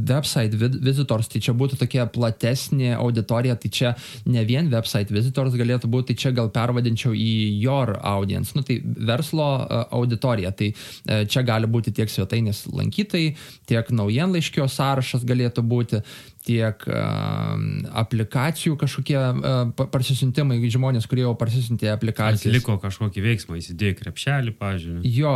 [0.08, 3.92] website visitors, tai čia būtų tokia platesnė auditorija, tai čia
[4.28, 7.30] ne vien website visitors galėtų būti, tai čia gal pervadinčiau į
[7.62, 13.32] your audience, nu tai verslo uh, auditorija, tai uh, čia gali būti tiek svetainės lankytojai,
[13.70, 16.02] tiek naujienlaiškio sąrašas galėtų būti,
[16.46, 17.54] tiek uh,
[18.00, 19.58] aplikacijų kažkokie uh,
[19.92, 22.48] parsisintimai, žmonės, kurie jau parsisintė aplikacijas.
[22.48, 25.12] Atliko kažkokį veiksmą, įsidėjo krepšelį, pažiūrėjau.
[25.12, 25.34] Jo,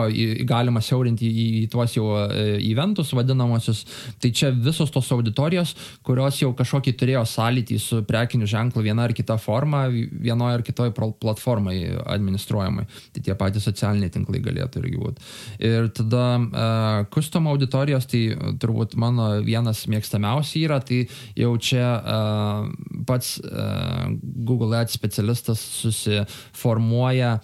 [0.48, 2.08] galima siaurinti į, į tuos jau
[2.56, 3.84] eventus vadinamosius.
[4.22, 5.74] Tai čia visos tos auditorijos,
[6.06, 10.94] kurios jau kažkokį turėjo sąlytį su prekiniu ženklu viena ar kita forma, vienoje ar kitoje
[10.96, 11.76] platformai
[12.16, 12.86] administruojamai.
[13.14, 15.28] Tai tie patys socialiniai tinklai galėtų irgi būti.
[15.68, 18.24] Ir tada uh, custom auditorijos, tai
[18.60, 22.68] turbūt mano vienas mėgstamiausių yra, tai tai jau čia uh,
[23.06, 27.38] pats uh, Google Ads specialistas susiformuoja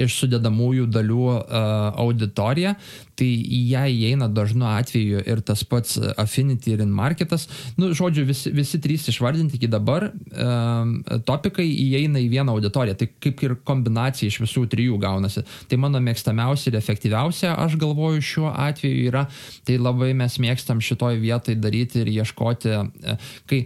[0.00, 1.40] iš sudėdamųjų dalių uh,
[1.98, 2.76] auditoriją,
[3.20, 7.46] tai į ją įeina dažnu atveju ir tas pats Affinity ir InMarketas.
[7.76, 10.94] Nu, žodžiu, visi, visi trys išvardinti iki dabar um,
[11.28, 12.96] topikai įeina į vieną auditoriją.
[13.00, 15.44] Tai kaip ir kombinacija iš visų trijų gaunasi.
[15.68, 19.26] Tai mano mėgstamiausia ir efektyviausia, aš galvoju, šiuo atveju yra,
[19.68, 22.76] tai labai mes mėgstam šitoj vietoj daryti ir ieškoti,
[23.50, 23.64] kai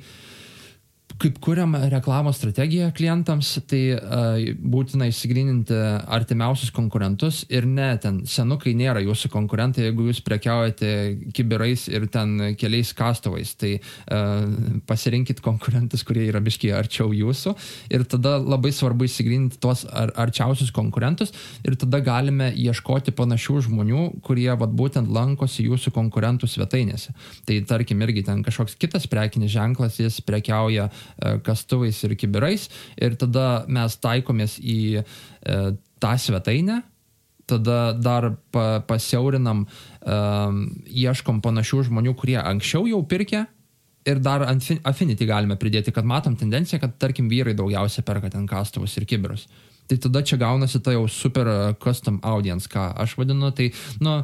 [1.20, 5.77] kaip kuriam reklamos strategiją klientams, tai uh, būtina įsigrininti
[6.16, 10.90] artimiausius konkurentus ir ne, ten senukai nėra jūsų konkurentai, jeigu jūs prekiaujate
[11.37, 17.55] kiberais ir ten keliais kastuvais, tai uh, pasirinkit konkurentus, kurie yra biškiai arčiau jūsų
[17.94, 24.09] ir tada labai svarbu įsigrininti tuos ar, arčiausius konkurentus ir tada galime ieškoti panašių žmonių,
[24.27, 27.14] kurie vat, būtent lankosi jūsų konkurentų svetainėse.
[27.46, 31.04] Tai tarkim irgi ten kažkoks kitas prekinis ženklas, jis prekiauja E,
[31.47, 32.69] kastuvais ir kibirais.
[33.01, 35.05] Ir tada mes taikomės į e,
[36.03, 36.83] tą svetainę,
[37.47, 43.45] tada dar pa, pasiaurinam, um, ieškom panašių žmonių, kurie anksčiau jau pirkė
[44.05, 48.97] ir dar Affinity galime pridėti, kad matom tendenciją, kad tarkim vyrai daugiausia perka ten kastuvus
[48.99, 49.47] ir kibirus.
[49.88, 51.49] Tai tada čia gaunasi ta jau super
[51.81, 54.23] custom audience, ką aš vadinu, tai, nu,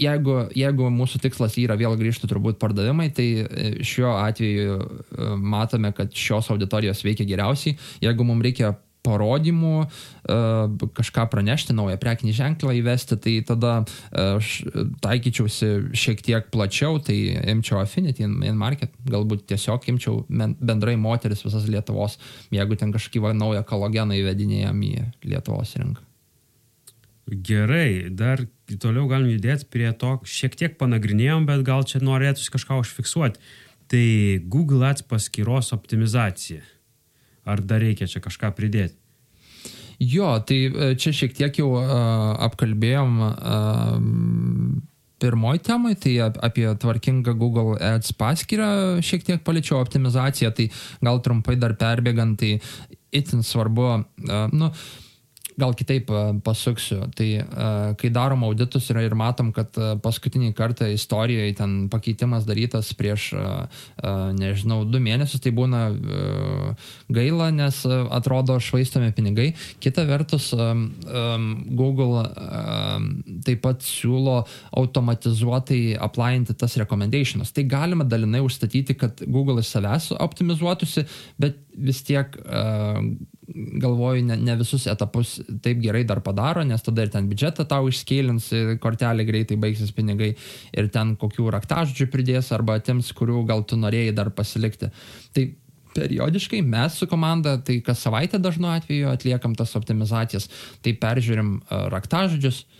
[0.00, 5.92] jeigu, jeigu mūsų tikslas yra vėl grįžti turbūt pardavimai, tai e, šiuo atveju e, matome,
[5.96, 7.76] kad šios auditorijos veikia geriausiai.
[8.04, 8.74] Jeigu mums reikia
[9.06, 10.38] parodymų, e,
[10.98, 13.78] kažką pranešti, naują prekinį ženklą įvesti, tai tada
[14.12, 14.58] aš
[15.04, 17.16] taikyčiausi šiek tiek plačiau, tai
[17.54, 22.20] imčiau Affinity in Market, galbūt tiesiog imčiau bendrai moteris visas Lietuvos,
[22.52, 24.94] jeigu ten kažkokį naują kalogeną įvedinėjom į
[25.32, 26.09] Lietuvos rinką.
[27.30, 28.42] Gerai, dar
[28.80, 33.38] toliau galim judėti prie to, šiek tiek panagrinėjom, bet gal čia norėtųsi kažką užfiksuoti.
[33.90, 34.06] Tai
[34.50, 36.62] Google Ads paskyros optimizacija.
[37.46, 38.96] Ar dar reikia čia kažką pridėti?
[40.00, 41.84] Jo, tai e, čia šiek tiek jau uh,
[42.46, 43.98] apkalbėjom uh,
[45.20, 48.70] pirmoji temai, tai apie tvarkingą Google Ads paskyrą
[49.04, 50.70] šiek tiek paliečiau optimizaciją, tai
[51.04, 52.56] gal trumpai dar perbėgant, tai
[53.12, 55.09] itin svarbu, uh, nu, uh,
[55.60, 57.04] gal kitaip e, pasuksiu.
[57.16, 57.44] Tai e,
[58.00, 63.30] kai darom auditus ir, ir matom, kad e, paskutinį kartą istorijoje ten pakeitimas darytas prieš,
[64.36, 65.80] nežinau, du mėnesius, tai būna
[67.12, 69.50] gaila, nes atrodo švaistomi pinigai.
[69.82, 70.50] Kita vertus,
[71.80, 72.24] Google
[73.46, 74.40] taip pat siūlo
[74.80, 77.52] automatizuotai aplainti tas recommendations.
[77.54, 81.06] Tai galima dalinai užstatyti, kad Google iš savęs optimizuotųsi,
[81.40, 82.36] bet vis tiek
[83.54, 87.88] galvoju, ne, ne visus etapus taip gerai dar padaro, nes tada ir ten biudžetą tau
[87.90, 88.50] išskėlins,
[88.82, 90.32] kortelė greitai baigsis pinigai
[90.76, 94.90] ir ten kokių raktažodžių pridės arba atims, kurių gal tu norėjai dar pasilikti.
[95.36, 95.46] Tai
[95.96, 100.46] periodiškai mes su komanda, tai kas savaitę dažnu atveju atliekam tas optimizacijas,
[100.84, 101.56] tai peržiūrim
[101.90, 102.79] raktažodžius, uh,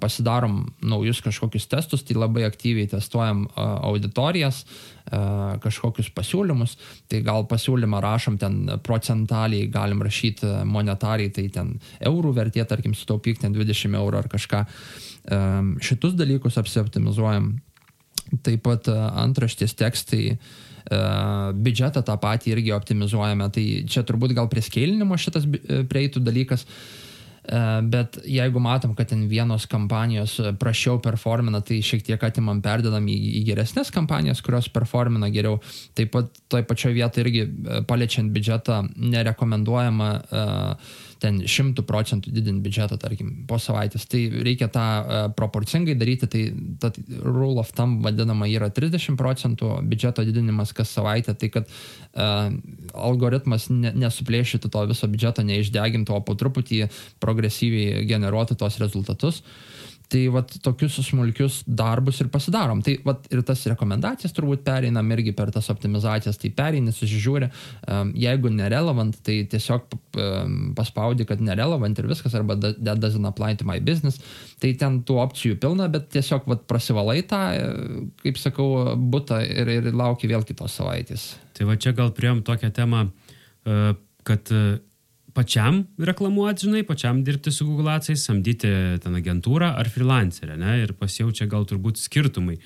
[0.00, 5.20] pasidarom naujus kažkokius testus, tai labai aktyviai testuojam e, auditorijas, e,
[5.62, 6.76] kažkokius pasiūlymus,
[7.10, 11.74] tai gal pasiūlymą rašom ten procentaliai, galim rašyti monetariai, tai ten
[12.10, 14.64] eurų vertė, tarkim, sutaupyk ten 20 eurų ar kažką.
[15.84, 17.52] Šitus dalykus apsioptimizuojam.
[18.46, 20.38] Taip pat antraštės tekstai,
[21.60, 25.44] biudžetą tą patį irgi optimizuojame, tai čia turbūt gal prie skėlinimo šitas
[25.90, 26.64] prieitų dalykas.
[26.64, 27.09] Uh, E,
[27.90, 33.16] bet jeigu matom, kad ten vienos kampanijos prašiau performina, tai šiek tiek atimam, perdedam į,
[33.40, 35.58] į geresnės kampanijas, kurios performina geriau.
[35.98, 42.64] Taip pat toj pačioje vietoje irgi e, paliečiant biudžetą nerekomenduojama uh, ten šimtų procentų didinti
[42.64, 44.06] biudžetą, tarkim, po savaitės.
[44.10, 46.44] Tai reikia tą uh, proporcingai daryti, tai
[46.82, 46.92] ta
[47.24, 52.48] rule of thumb vadinama yra 30 procentų biudžeto didinimas kas savaitę, tai kad uh,
[52.94, 56.86] algoritmas ne, nesuplėšytų to viso biudžeto, neišdegintų, o po truputį
[57.22, 59.44] progresyviai generuotų tos rezultatus.
[59.44, 62.80] Uh, Tai vat tokius smulkius darbus ir pasidarom.
[62.82, 67.50] Tai vat ir tas rekomendacijas turbūt pereinam irgi per tas optimizacijas, tai pereini, susižiūri,
[68.18, 69.86] jeigu nerelevant, tai tiesiog
[70.78, 74.18] paspaudi, kad nerelevant ir viskas, arba that doesn't apply to my business.
[74.58, 77.44] Tai ten tų opcijų pilna, bet tiesiog vat prasivalai tą,
[78.24, 81.30] kaip sakau, būtą ir, ir lauki vėl kitos savaitės.
[81.54, 83.92] Tai va čia gal priėm tokią temą, uh,
[84.26, 84.80] kad uh,
[85.34, 88.70] pačiam reklamuoti, žinai, pačiam dirbti su Google Adsais, samdyti
[89.02, 92.58] ten agentūrą ar freelancerę, ne, ir pasijaučia gal turbūt skirtumai,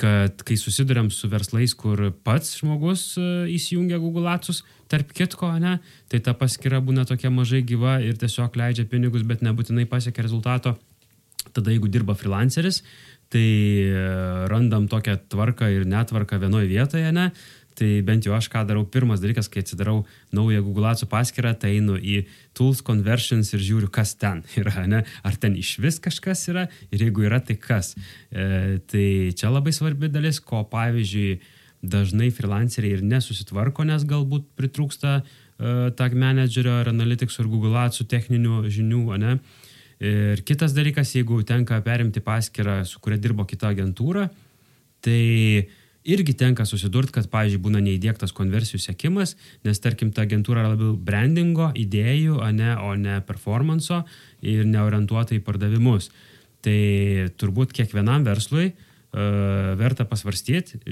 [0.00, 5.76] kad kai susidurėm su verslais, kur pats žmogus e, įsijungia Google Adsus, tarp kitko, ne,
[6.10, 10.74] tai ta paskira būna tokia mažai gyva ir tiesiog leidžia pinigus, bet nebūtinai pasiekia rezultato.
[11.54, 12.80] Tada jeigu dirba freelanceris,
[13.30, 13.46] tai
[13.86, 14.06] e,
[14.50, 17.30] randam tokią tvarką ir netvarką vienoje vietoje, ne,
[17.74, 20.04] Tai bent jau aš ką darau, pirmas dalykas, kai atsidarau
[20.34, 22.20] naują Google Ads paskyrą, tai einu į
[22.54, 25.02] Tools Conversions ir žiūriu, kas ten yra, ne?
[25.26, 27.94] ar ten iš vis kažkas yra ir jeigu yra, tai kas.
[28.30, 31.40] E, tai čia labai svarbi dalis, ko pavyzdžiui
[31.84, 35.24] dažnai freelanceriai ir nesusitvarko, nes galbūt pritrūksta e,
[35.98, 39.38] tag managerio ar analytics ar Google Ads techninių žinių, ne?
[40.04, 44.26] Ir kitas dalykas, jeigu tenka perimti paskyrą, su kuria dirbo kita agentūra,
[45.04, 45.20] tai
[46.04, 49.34] irgi tenka susidurti, kad, pavyzdžiui, būna neįdėktas konversijų sėkimas,
[49.64, 54.02] nes, tarkim, ta agentūra yra labiau brandingo, idėjų, o ne, o ne performanso
[54.44, 56.10] ir neorientuota į pardavimus.
[56.64, 56.80] Tai
[57.40, 60.82] turbūt kiekvienam verslui uh, verta pasvarstyti,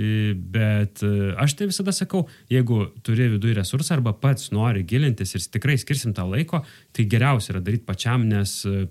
[0.53, 5.45] bet uh, aš tai visada sakau, jeigu turi viduje resursą arba pats nori gilintis ir
[5.53, 8.85] tikrai skirsim tą laiko, tai geriausia yra daryti pačiam, nes uh,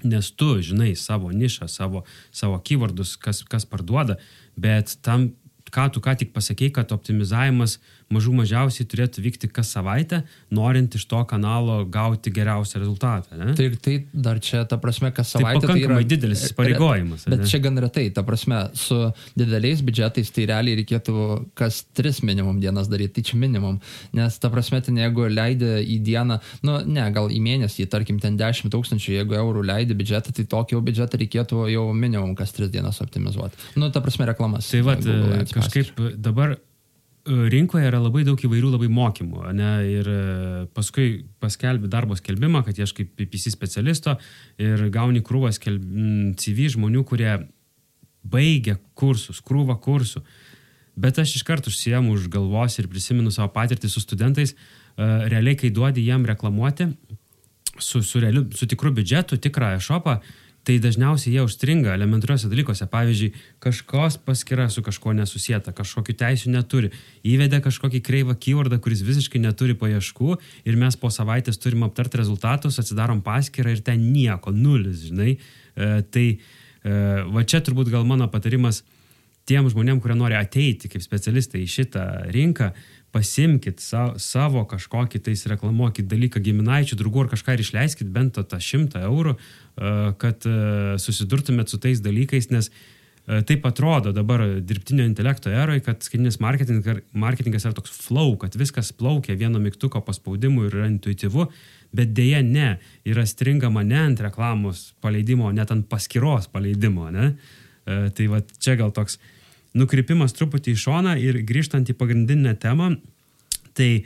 [0.00, 4.16] nes tu žinai savo nišą, savo, savo keywordus, kas, kas parduoda,
[4.56, 5.30] bet tam
[5.74, 7.78] ką tu ką tik pasakėjai, kad optimizavimas
[8.10, 13.36] mažų mažiausiai turėtų vykti kas savaitę, norint iš to kanalo gauti geriausią rezultatą.
[13.38, 13.54] Ne?
[13.58, 15.60] Tai, tai dar čia, ta prasme, kas tai savaitę.
[15.62, 17.26] Tai pakankamai tai yra, didelis įsipareigojimas.
[17.30, 17.50] Bet ne?
[17.52, 18.98] čia gan retai, ta prasme, su
[19.38, 21.26] dideliais biudžetais tai realiai reikėtų
[21.58, 23.78] kas tris minimum dienas daryti, tai čia minimum.
[24.18, 28.38] Nes, ta prasme, ten jeigu leidė į dieną, nu ne, gal į mėnesį, tarkim, ten
[28.40, 32.72] 10 tūkstančių, jeigu eurų leidė biudžetą, tai tokį jau biudžetą reikėtų jau minimum kas tris
[32.74, 33.70] dienas optimizuoti.
[33.78, 34.72] Nu, ta prasme, reklamas.
[34.74, 34.98] Tai va,
[35.54, 36.58] kažkaip dabar
[37.26, 40.20] rinkoje yra labai daug įvairių labai mokymų, ne, ir e,
[40.76, 44.16] paskui paskelbi darbo skelbimą, kad ieškai PPC specialisto
[44.60, 45.84] ir gauni krūvą skelb...
[46.40, 47.34] CV žmonių, kurie
[48.24, 50.22] baigia kursus, krūvą kursų.
[51.00, 55.58] Bet aš iš karto užsiemu už galvos ir prisimenu savo patirtį su studentais, e, realiai,
[55.60, 56.88] kai duodi jiem reklamuoti
[57.78, 60.18] su, su, realiu, su tikru biudžetu, tikrą e-shopą,
[60.64, 62.86] tai dažniausiai jie užstringa elementariuose dalykuose.
[62.90, 63.30] Pavyzdžiui,
[63.64, 66.92] kažkos paskira su kažkuo nesusieta, kažkokių teisų neturi,
[67.26, 70.36] įvedė kažkokį kreivą keywordą, kuris visiškai neturi paieškų
[70.68, 75.36] ir mes po savaitės turim aptarti rezultatus, atsidarom paskirą ir ten nieko, nulis, žinai.
[75.36, 76.40] E, tai e,
[77.32, 78.84] va čia turbūt gal mano patarimas
[79.48, 82.70] tiem žmonėm, kurie nori ateiti kaip specialistai į šitą rinką,
[83.14, 88.60] pasimkit sa, savo kažkokį tais reklamuokit dalyką giminaičių, draugų ar kažką ir išleiskit bent tą
[88.62, 90.54] šimtą eurų, e, kad e,
[91.02, 97.02] susidurtumėt su tais dalykais, nes e, taip atrodo dabar dirbtinio intelekto eroje, kad skaitinis marketingas,
[97.10, 101.48] marketingas yra toks flow, kad viskas plaukia vieno mygtuko paspaudimu ir yra intuityvu,
[101.96, 102.76] bet dėja ne,
[103.10, 107.10] yra stringama ne ant reklamos paleidimo, net ant paskiros paleidimo.
[107.10, 107.32] Ne?
[107.90, 109.39] Tai va čia gal toks uh,
[109.76, 112.94] nukrypimas truputį į šoną ir grįžtant į pagrindinę temą,
[113.76, 114.04] tai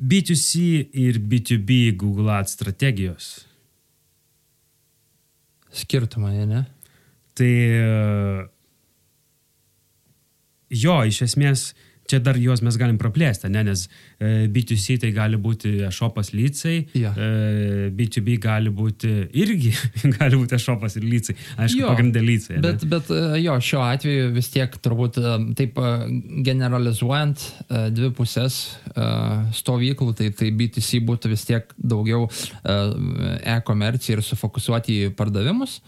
[0.00, 0.62] B2C
[0.96, 3.30] ir B2B Google Ads strategijos.
[5.82, 6.64] Skirtumai, ne?
[7.36, 7.52] Tai
[10.70, 11.70] jo, iš esmės,
[12.10, 13.86] čia dar juos mes galim praplėsti, ne, nes
[14.18, 17.12] e, B2C tai gali būti šopas lycai, ja.
[17.94, 19.72] B2B e, gali būti irgi,
[20.18, 21.36] gali būti šopas ir lycai,
[21.66, 22.58] aišku, pagrindė lycai.
[22.64, 22.90] Bet, ne?
[22.94, 25.20] bet e, jo, šiuo atveju vis tiek turbūt
[25.58, 25.78] taip
[26.46, 27.46] generalizuojant
[27.94, 28.58] dvi pusės
[29.60, 32.26] stovyklų, tai, tai B2C būtų vis tiek daugiau
[32.64, 35.78] e-komercija ir sufokusuoti į pardavimus,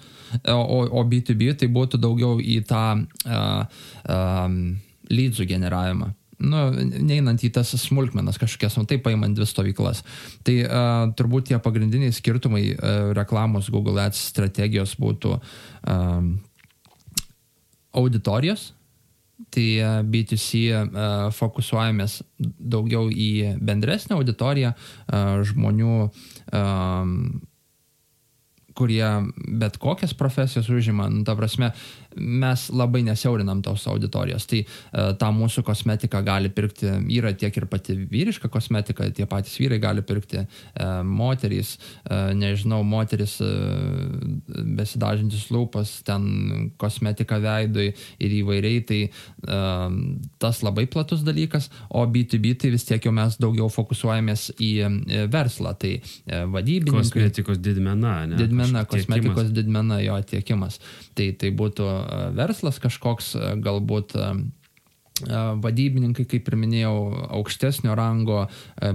[0.48, 4.56] o, o B2B tai būtų daugiau į tą uh, um,
[5.12, 6.12] lydzų generavimą.
[6.42, 10.02] Nu, neinant į tas smulkmenas kažkokias, nu, taip paimant dvi stovyklas.
[10.46, 10.88] Tai uh,
[11.18, 16.32] turbūt tie pagrindiniai skirtumai uh, reklamos Google Ads strategijos būtų um,
[17.94, 18.72] auditorijos,
[19.52, 19.66] tai
[20.06, 24.70] B2C fokusuojamės daugiau į bendresnę auditoriją
[25.50, 25.96] žmonių
[28.74, 29.04] kurie
[29.36, 31.72] bet kokias profesijas užima, nu, ta prasme,
[32.16, 34.46] mes labai nesiaurinam tos auditorijos.
[34.50, 34.66] Tai e,
[35.18, 40.04] tą mūsų kosmetiką gali pirkti, yra tiek ir pati vyriška kosmetika, tie patys vyrai gali
[40.06, 43.38] pirkti, e, moterys, e, nežinau, moteris
[44.78, 47.90] besidažintis lūpas, ten kosmetika veidui
[48.22, 49.00] ir įvairiai, tai
[50.42, 54.70] tas labai platus dalykas, o B2B tai vis tiek jau mes daugiau fokusuojamės į
[55.32, 55.94] verslą, tai
[56.26, 57.02] vadybininkai.
[57.02, 58.38] Kosmetikos didmena, ne?
[58.40, 60.78] Didmena, kosmetikos didmena jo tiekimas.
[61.16, 61.88] Tai, tai būtų
[62.36, 64.16] verslas kažkoks, galbūt
[65.62, 66.96] vadybininkai, kaip ir minėjau,
[67.38, 68.46] aukštesnio rango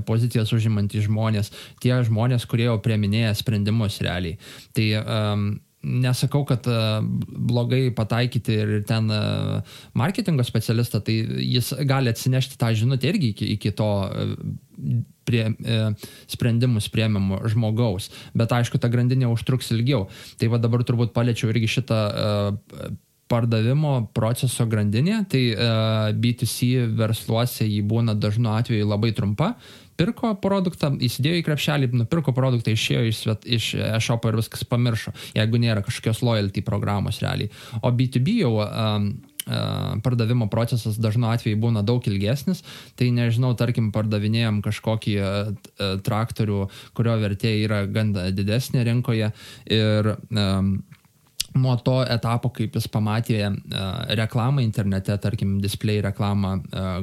[0.08, 1.54] pozicijas užimantys žmonės,
[1.84, 4.36] tie žmonės, kurie jau prieminėja sprendimus realiai.
[4.76, 5.46] Tai um,
[5.88, 6.68] nesakau, kad
[7.52, 9.12] blogai pataikyti ir ten
[9.98, 13.92] marketingo specialistą, tai jis gali atsinešti tą žinutę irgi iki, iki to
[15.28, 15.80] prie, e,
[16.32, 18.10] sprendimus prieimimo žmogaus.
[18.38, 20.08] Bet aišku, ta grandinė užtruks ilgiau.
[20.40, 22.96] Tai va dabar turbūt paliečiau irgi šitą e,
[23.28, 29.52] pardavimo proceso grandinė, tai uh, B2C versluose jį būna dažnu atveju labai trumpa.
[29.98, 33.22] Pirko produktą, įsidėjo į krepšelį, nupirko produktą, išėjo iš,
[33.58, 37.50] iš e-shop'o ir viskas pamiršo, jeigu nėra kažkokios loyalty programos realiai.
[37.82, 39.10] O B2B jau um,
[40.04, 42.64] pardavimo procesas dažnu atveju būna daug ilgesnis,
[43.00, 45.16] tai nežinau, tarkim, pardavinėjom kažkokį
[46.06, 46.66] traktorių,
[46.98, 49.32] kurio vertė yra gan didesnė rinkoje.
[49.72, 50.14] Ir
[51.58, 53.40] nuo to etapo, kaip jis pamatė
[54.20, 56.58] reklamą internete, tarkim, display reklamą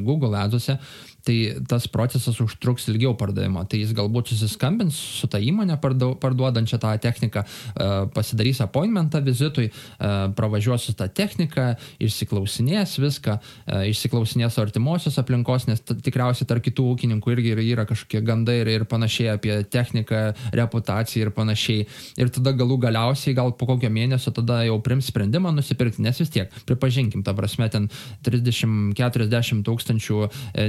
[0.04, 3.64] Google Adsuose, uh, tai tas procesas užtruks ilgiau pardavimo.
[3.64, 10.10] Tai jis galbūt susiskambins su ta įmonė parduodančia tą techniką, e, pasidarys appointmentą vizitui, e,
[10.36, 17.32] pravažiuos su tą techniką, išsiklausinės viską, e, išsiklausinės artimosios aplinkos, nes tikriausiai tarp kitų ūkininkų
[17.32, 21.86] irgi yra kažkokie gandai ir, ir panašiai apie techniką, reputaciją ir panašiai.
[22.20, 26.28] Ir tada galų galiausiai, gal po kokio mėnesio, tada jau prims sprendimą nusipirkti, nes vis
[26.28, 27.88] tiek, pripažinkim, ta prasme, ten
[28.26, 30.20] 30-40 tūkstančių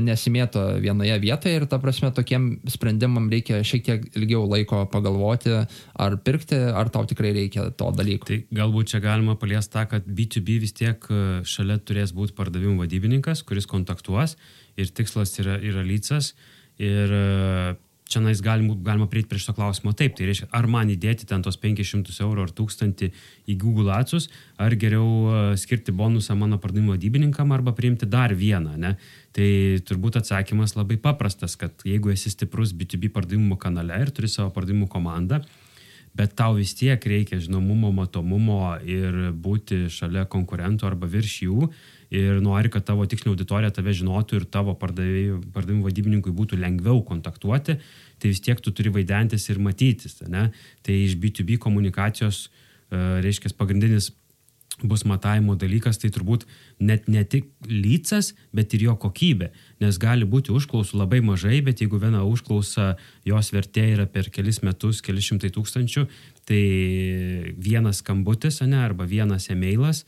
[0.05, 5.65] nesimėtų sudėta vienoje vietoje ir ta prasme tokiem sprendimam reikia šiek tiek ilgiau laiko pagalvoti,
[5.97, 8.25] ar pirkti, ar tau tikrai reikia to dalyko.
[8.27, 12.85] Tai galbūt čia galima paliesti tą, kad B2B vis tiek e, šalia turės būti pardavimų
[12.85, 14.37] vadybininkas, kuris kontaktuos
[14.77, 16.35] ir tikslas yra, yra lycas.
[16.77, 17.75] Ir e,
[18.05, 19.93] čia nais galima, galima prieiti prie šito klausimo.
[19.97, 23.09] Taip, tai reiškia, ar man įdėti ten tos 500 eurų ar 1000
[23.49, 24.29] į Google Atsus,
[24.61, 28.75] ar geriau e, skirti bonusą mano pardavimo vadybininkam arba priimti dar vieną.
[28.81, 28.95] Ne?
[29.35, 29.49] Tai
[29.83, 34.87] turbūt atsakymas labai paprastas, kad jeigu esi stiprus B2B pardavimo kanale ir turi savo pardavimų
[34.91, 35.41] komandą,
[36.15, 41.67] bet tau vis tiek reikia žinomumo, matomumo ir būti šalia konkurentų arba virš jų,
[42.15, 47.75] ir nori, kad tavo tikslinė auditorija tave žinotų ir tavo pardavimų vadybininkui būtų lengviau kontaktuoti,
[48.19, 50.21] tai vis tiek tu turi vaidentis ir matytis.
[50.31, 50.47] Ne?
[50.85, 54.13] Tai iš B2B komunikacijos, e, reiškia, pagrindinis
[54.83, 56.43] bus matavimo dalykas, tai turbūt
[56.83, 59.51] net ne tik lycas, bet ir jo kokybė.
[59.83, 62.95] Nes gali būti užklausų labai mažai, bet jeigu viena užklausa,
[63.27, 66.05] jos vertė yra per kelis metus, keli šimtai tūkstančių,
[66.45, 66.61] tai
[67.55, 70.05] vienas skambutis, ne, arba vienas emailas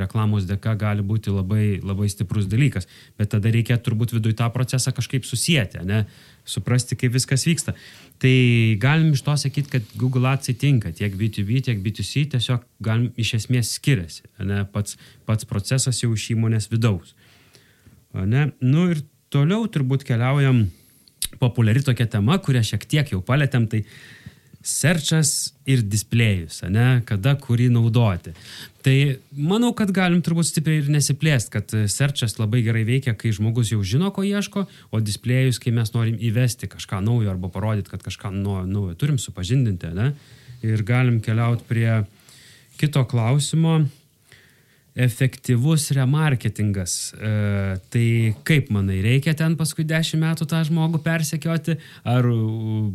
[0.00, 2.88] reklamos dėka gali būti labai, labai stiprus dalykas.
[3.18, 6.04] Bet tada reikia turbūt viduje tą procesą kažkaip susijęti, ne?
[6.46, 7.74] suprasti, kaip viskas vyksta.
[8.22, 8.34] Tai
[8.82, 13.34] galim iš to sakyti, kad Google Ads tinka tiek B2B, tiek B2C, tiesiog galim iš
[13.40, 14.28] esmės skiriasi.
[14.46, 14.62] Ne?
[14.72, 14.94] Pats,
[15.26, 17.16] pats procesas jau iš įmonės vidaus.
[18.14, 18.50] Ne?
[18.62, 19.02] Nu ir
[19.34, 20.68] toliau turbūt keliaujam
[21.40, 23.82] populiari tokia tema, kurią šiek tiek jau palėtėm, tai
[24.66, 28.32] serčas ir displėjus, ne, kada kurį naudoti.
[28.86, 28.94] Tai
[29.34, 33.80] manau, kad galim turbūt stipriai ir nesiplėsti, kad serčas labai gerai veikia, kai žmogus jau
[33.86, 38.32] žino, ko ieško, o displėjus, kai mes norim įvesti kažką naujo arba parodyti, kad kažką
[38.34, 40.12] naujo turim supažindinti, ne,
[40.66, 42.02] ir galim keliauti prie
[42.80, 43.80] kito klausimo
[44.96, 47.12] efektyvus remarketingas.
[47.12, 47.30] E,
[47.92, 51.76] tai kaip manai, reikia ten paskui dešimt metų tą žmogų persekioti,
[52.08, 52.24] ar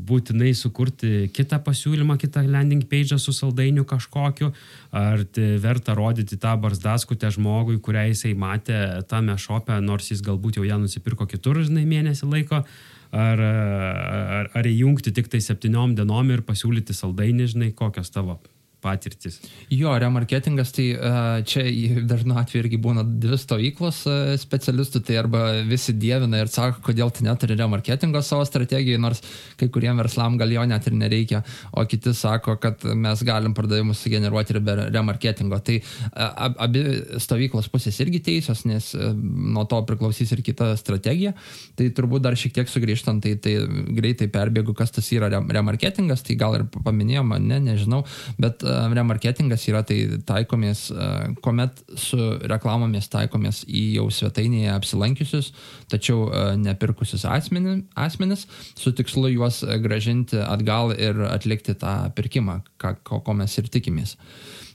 [0.10, 4.50] būtinai sukurti kitą pasiūlymą, kitą landing page su saldainiu kažkokiu,
[4.98, 5.22] ar
[5.62, 8.80] verta rodyti tą barzdaskutę žmogui, kurią jisai matė
[9.10, 12.64] tame šope, nors jis galbūt jau ją nusipirko kitur, žinai, mėnesį laiko.
[13.12, 18.40] Ar, ar, ar įjungti tik tai septyniom dienom ir pasiūlyti saldainį, žinai, kokios tavo
[18.82, 19.40] patirtis.
[19.72, 21.64] Jo, remarketingas, tai uh, čia
[22.08, 27.14] dažnu atveju irgi būna dvi stovyklos uh, specialistų, tai arba visi dievina ir sako, kodėl
[27.14, 29.22] tu neturi remarketingo savo strategijai, nors
[29.60, 31.44] kai kuriem verslam gal jo net ir nereikia,
[31.78, 35.62] o kiti sako, kad mes galim pardavimus sugeneruoti ir be remarketingo.
[35.62, 36.84] Tai uh, abi
[37.22, 41.36] stovyklos pusės irgi teisios, nes nuo to priklausys ir kita strategija.
[41.78, 43.56] Tai turbūt dar šiek tiek sugrįžtant, tai, tai
[43.98, 48.04] greitai perbėgu, kas tas yra remarketingas, tai gal ir paminėjom, ne, nežinau,
[48.42, 48.66] bet
[48.96, 52.20] remarketingas yra tai taikomės, uh, kuomet su
[52.52, 55.52] reklamomis taikomės į jau svetainėje apsilankiusius,
[55.92, 58.48] tačiau uh, nepirkusius asmeni, asmenis,
[58.80, 64.18] su tikslu juos gražinti atgal ir atlikti tą pirkimą, ką, ko, ko mes ir tikimės.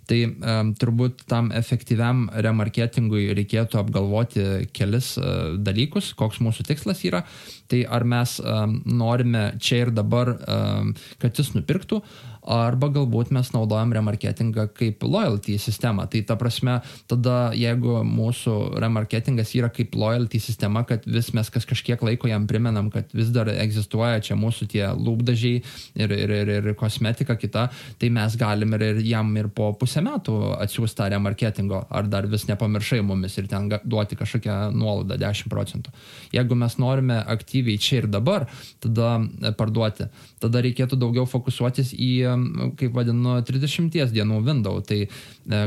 [0.07, 4.45] Tai um, turbūt tam efektyviam remarketingui reikėtų apgalvoti
[4.77, 7.25] kelis uh, dalykus, koks mūsų tikslas yra.
[7.67, 10.93] Tai ar mes um, norime čia ir dabar, um,
[11.23, 11.99] kad jis nupirktų,
[12.47, 16.07] arba galbūt mes naudojam remarketingą kaip loyalty sistemą.
[16.11, 16.79] Tai ta prasme,
[17.11, 22.47] tada jeigu mūsų remarketingas yra kaip loyalty sistema, kad vis mes kas kažkiek laiko jam
[22.47, 25.63] primenam, kad vis dar egzistuoja čia mūsų tie lūpdažiai
[25.99, 27.69] ir, ir, ir, ir kosmetika kita,
[28.01, 32.29] tai mes galim ir, ir jam ir po pusę metų atsiųsti tą remarketingo, ar dar
[32.31, 35.93] vis nepamiršai mumis ir ten duoti kažkokią nuolaidą 10 procentų.
[36.35, 38.47] Jeigu mes norime aktyviai čia ir dabar,
[38.83, 39.17] tada
[39.59, 40.09] parduoti,
[40.43, 42.36] tada reikėtų daugiau fokusuotis į
[42.79, 44.81] kaip vadinu, 30 dienų window.
[44.85, 45.09] Tai e,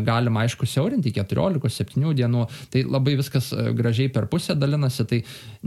[0.06, 2.46] galima, aišku, siaurinti 14-7 dienų.
[2.74, 5.06] Tai labai viskas e, gražiai per pusę dalinasi.
[5.10, 5.22] Tai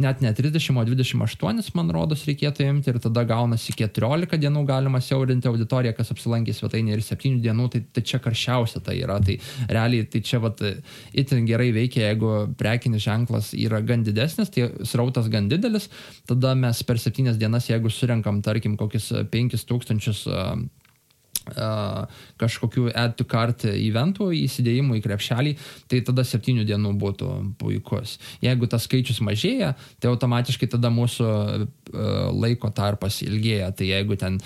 [0.04, 5.02] net ne 30, o 28, man rodos, reikėtų imti ir tada gaunasi 14 dienų galima
[5.02, 7.68] siaurinti auditoriją, kas apsilankė svetainė ir 7 dienų.
[7.74, 9.18] Tai, tai čia karščiausia tai yra.
[9.22, 9.38] Tai
[9.70, 10.60] realiai tai čia vat,
[11.12, 15.88] itin gerai veikia, jeigu prekinis ženklas yra gan didesnis, tai srautas gan didelis,
[16.28, 20.70] tada mes per 7 dienas, jeigu surinkam, tarkim, kokius 5000
[22.40, 25.54] kažkokių add to cart eventų įsidėjimų į krepšelį,
[25.90, 27.30] tai tada septynių dienų būtų
[27.60, 28.18] puikus.
[28.44, 31.28] Jeigu tas skaičius mažėja, tai automatiškai tada mūsų
[32.32, 33.70] laiko tarpas ilgėja.
[33.76, 34.38] Tai jeigu ten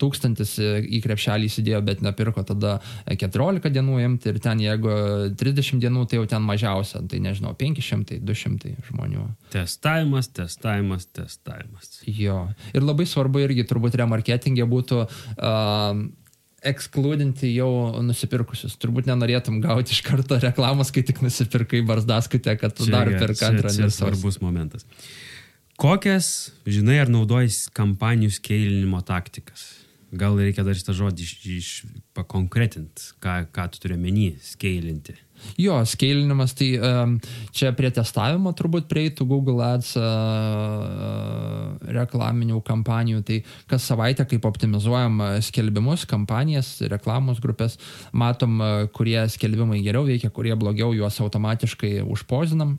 [0.00, 2.78] tūkstantis į krepšelį įsidėjo, bet nepirko, tada
[3.10, 4.94] 14 dienų imti ir ten jeigu
[5.40, 9.28] 30 dienų, tai jau ten mažiausia, tai nežinau, 500, 200 žmonių.
[9.54, 12.00] Testavimas, testavimas, testavimas.
[12.06, 12.46] Jo.
[12.74, 16.04] Ir labai svarbu irgi turbūt remarketingė būtų uh,
[16.66, 17.68] ekskludinti jau
[18.04, 18.78] nusipirkusius.
[18.80, 23.44] Turbūt nenorėtum gauti iš karto reklamos, kai tik nusipirkai barzdaskutę, kad tu čia, dar pirk
[23.46, 23.72] antrą.
[23.74, 24.88] Tai svarbus momentas.
[25.80, 29.83] Kokias, žinai, ar naudoji kampanijų skeilinimo taktikas?
[30.12, 31.68] Gal reikia dar šitą žodį iš, iš
[32.14, 35.16] pakonkretinti, ką, ką tu turi menį skeilinti.
[35.58, 37.16] Jo, skeilinimas, tai um,
[37.52, 43.24] čia prie testavimo turbūt prieitų Google Ads uh, reklaminių kampanijų.
[43.26, 43.40] Tai
[43.70, 47.78] kas savaitę, kaip optimizuojam skelbimus, kampanijas, reklamos grupės,
[48.14, 48.62] matom,
[48.94, 52.78] kurie skelbimai geriau veikia, kurie blogiau, juos automatiškai užpozinam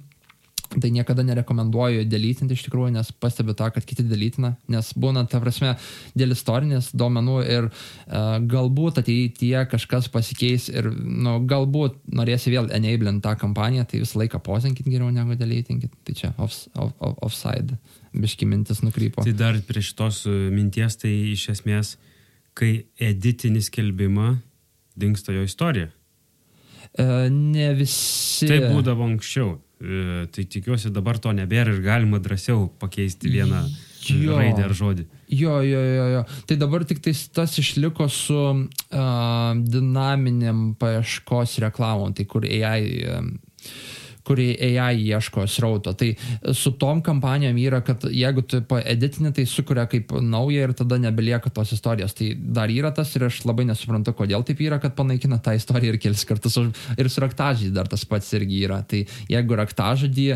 [0.65, 5.39] Tai niekada nerekomenduoju delytinti iš tikrųjų, nes pastebiu tą, kad kiti delytina, nes būna, ta
[5.43, 5.75] prasme,
[6.17, 13.23] dėl istorinės duomenų ir uh, galbūt ateityje kažkas pasikeis ir, nu, galbūt norėsi vėl enablinti
[13.25, 15.93] tą kampaniją, tai visą laiką pozinkit geriau negu delytinkit.
[16.05, 17.77] Tai čia off, off, off, offside,
[18.15, 19.25] biški mintis nukrypo.
[19.25, 21.95] Tai dar prie šitos e, minties, tai iš esmės,
[22.57, 24.35] kai editini skelbimą,
[24.99, 25.91] dinksta jo istorija.
[26.95, 28.47] Uh, ne visi.
[28.47, 29.57] Tai būdavo anksčiau.
[29.81, 33.65] E, tai tikiuosi dabar to nebėra ir galima drąsiau pakeisti vieną
[34.07, 34.37] jo.
[34.37, 35.03] raidę ar žodį.
[35.35, 36.21] Jo, jo, jo, jo.
[36.47, 38.69] Tai dabar tik tais tas išliko su uh,
[39.57, 43.25] dinaminiam paieškos reklamom, tai kur AI uh,
[44.25, 45.93] kuri AI ieško srauto.
[45.93, 46.11] Tai
[46.53, 51.51] su tom kampanijom yra, kad jeigu tu paeditini, tai sukuria kaip nauja ir tada nebelieka
[51.53, 52.15] tos istorijos.
[52.17, 55.95] Tai dar yra tas ir aš labai nesuprantu, kodėl taip yra, kad panaikina tą istoriją
[55.95, 56.57] ir kelis kartus.
[56.97, 58.81] Ir su raktažodžiai dar tas pats irgi yra.
[58.87, 60.27] Tai jeigu raktažodį,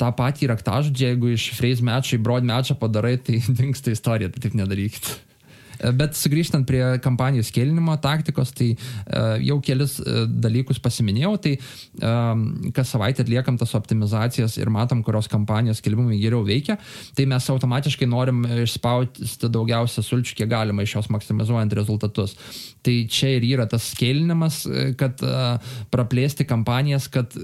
[0.00, 4.48] tą patį raktažodį, jeigu iš phrase matcho į broad matchą padarai, tai dinksta istorija, tai
[4.48, 5.27] taip nedarykit.
[5.78, 11.54] Bet sugrįžtant prie kampanijų skėlinimo taktikos, tai uh, jau kelis uh, dalykus pasiminėjau, tai
[12.02, 16.78] um, kas savaitę atliekam tas optimizacijas ir matom, kurios kampanijos skelbimai geriau veikia,
[17.16, 22.36] tai mes automatiškai norim išspausti daugiausia sulčių, kiek galima iš jos maksimizuojant rezultatus.
[22.82, 24.62] Tai čia ir yra tas skėlinimas,
[24.98, 25.20] kad
[25.92, 27.34] praplėsti kampanijas, kad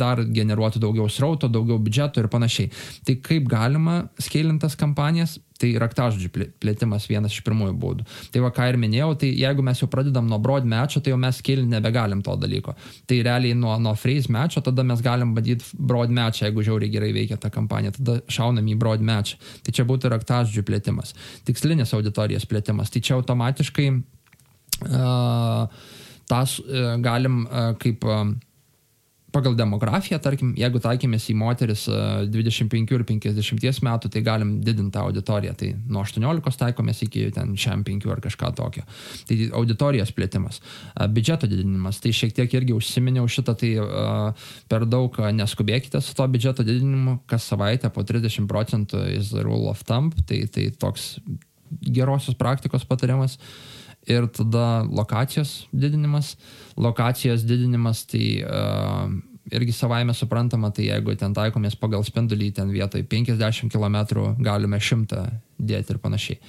[0.00, 2.72] dar generuotų daugiau srauto, daugiau biudžeto ir panašiai.
[3.06, 5.38] Tai kaip galima skėlintas kampanijas?
[5.58, 6.28] Tai raktažodžių
[6.62, 8.04] plėtimas vienas iš pirmųjų būdų.
[8.34, 11.18] Tai va ką ir minėjau, tai jeigu mes jau pradedam nuo broad matcho, tai jau
[11.18, 12.76] mes scaling nebegalim to dalyko.
[13.10, 17.10] Tai realiai nuo, nuo phrase matcho tada mes galim bandyti broad match, jeigu žiauriai gerai
[17.16, 19.34] veikia ta kampanija, tada šaunam į broad match.
[19.66, 21.14] Tai čia būtų raktažodžių plėtimas.
[21.48, 22.94] Tikslinės auditorijos plėtimas.
[22.94, 25.66] Tai čia automatiškai uh,
[26.28, 26.60] tas
[27.02, 27.46] galim
[27.82, 28.04] kaip
[29.38, 35.06] pagal demografiją, tarkim, jeigu taikėmės į moteris 25 ir 50 metų, tai galim didinti tą
[35.06, 35.54] auditoriją.
[35.58, 38.84] Tai nuo 18 taikomės iki ten šiam 5 ar kažką tokio.
[39.28, 40.60] Tai auditorijos plėtimas,
[41.14, 42.02] biudžeto didinimas.
[42.02, 43.72] Tai šiek tiek irgi užsiminiau šitą, tai
[44.70, 49.70] per daug neskubėkite su to biudžeto didinimu, kas savaitę po 30 procentų is the rule
[49.70, 50.16] of thumb.
[50.28, 51.14] Tai, tai toks
[51.82, 53.38] gerosios praktikos patarimas.
[54.08, 56.36] Ir tada lokacijos didinimas.
[56.76, 59.10] Lokacijos didinimas tai uh,
[59.54, 63.98] irgi savaime suprantama, tai jeigu ten taikomės pagal spindulį, ten vietoj 50 km
[64.44, 65.22] galime 100
[65.58, 66.40] dėti ir panašiai.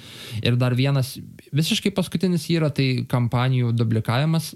[0.46, 1.16] Ir dar vienas
[1.56, 4.52] visiškai paskutinis yra tai kampanijų dublikavimas.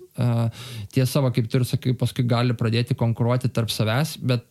[0.94, 4.46] Tiesa, kaip tu ir sakai, paskui gali pradėti konkuruoti tarp savęs, bet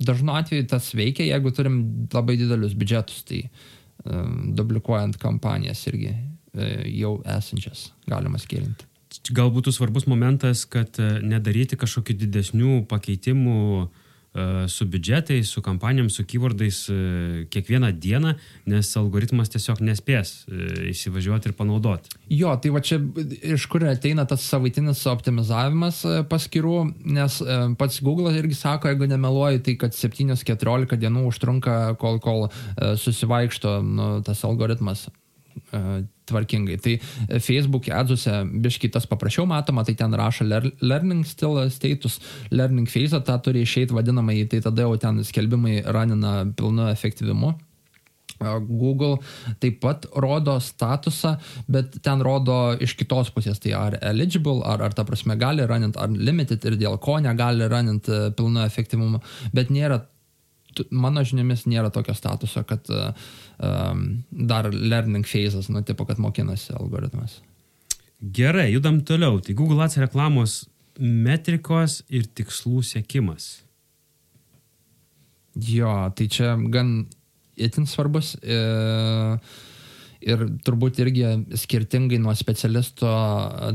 [0.00, 1.80] dažnu atveju tas veikia, jeigu turim
[2.12, 3.44] labai didelius biudžetus, tai
[4.56, 6.14] dublikuojant kampanijas irgi
[6.50, 6.66] E,
[6.98, 8.89] jau esančias galima skilinti.
[9.34, 13.86] Gal būtų svarbus momentas, kad e, nedaryti kažkokių didesnių pakeitimų e,
[14.70, 16.78] su biudžetais, su kampanijom, su keywordais
[17.50, 18.36] kiekvieną dieną,
[18.70, 20.44] nes algoritmas tiesiog nespės
[20.92, 22.14] įsivažiuoti ir panaudoti.
[22.30, 23.00] Jo, tai va čia
[23.56, 26.76] iš kur ateina tas savaitinis optimizavimas paskirų,
[27.10, 27.40] nes
[27.80, 32.46] pats Google irgi sako, jeigu nemeluoju, tai kad 7-14 dienų užtrunka, kol, kol
[32.78, 35.08] susivaikšto nu, tas algoritmas
[36.30, 36.78] tvarkingai.
[36.82, 38.34] Tai e, Facebook adsuose
[38.64, 40.46] biškai tas paprasčiau matoma, tai ten rašo
[40.80, 46.44] learning still status, learning phase, tą turi išeiti vadinamai, tai tada jau ten skelbimai ranina
[46.56, 47.56] pilnu efektyvimu.
[48.40, 49.18] Google
[49.60, 51.34] taip pat rodo statusą,
[51.68, 55.98] bet ten rodo iš kitos pusės, tai ar eligible, ar, ar ta prasme gali runint,
[56.00, 59.20] ar limited ir dėl ko negali runint e, pilnu efektyvumu,
[59.52, 60.00] bet nėra
[60.90, 67.40] mano žiniomis nėra tokio statuso, kad um, dar learning phases, nu, tipo, kad mokinasi algoritmas.
[68.20, 69.40] Gerai, judam toliau.
[69.40, 70.60] Tai Google Ads reklamos
[71.00, 73.48] metrikos ir tikslų sėkimas.
[75.56, 77.08] Jo, tai čia gan
[77.60, 78.34] itin svarbus.
[78.42, 78.58] E,
[80.20, 83.10] ir turbūt irgi skirtingai nuo specialisto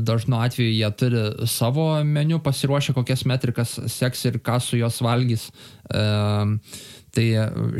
[0.06, 5.48] dažnu atveju jie turi savo meniu pasiruošę, kokias metrikas seks ir ką su jos valgys.
[5.90, 6.04] E,
[7.16, 7.26] tai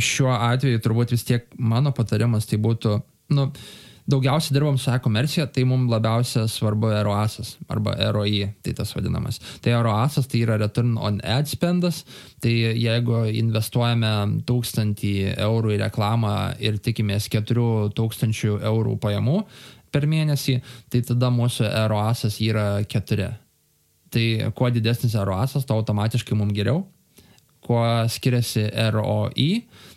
[0.03, 2.99] šiuo atveju turbūt vis tiek mano patarimas tai būtų,
[3.37, 3.51] nu,
[4.07, 9.41] daugiausiai dirbam su e-komercija, tai mums labiausia svarbu ROASas arba ROI, tai tas vadinamas.
[9.63, 12.05] Tai ROASas tai yra return on ad spendas,
[12.43, 14.13] tai jeigu investuojame
[14.47, 15.07] 1000
[15.49, 19.41] eurų į reklamą ir tikimės 4000 eurų pajamų
[19.91, 20.61] per mėnesį,
[20.93, 23.33] tai tada mūsų ROASas yra 4.
[24.15, 26.85] Tai kuo didesnis ROASas, to automatiškai mums geriau.
[27.67, 29.51] Kuo skiriasi ROI,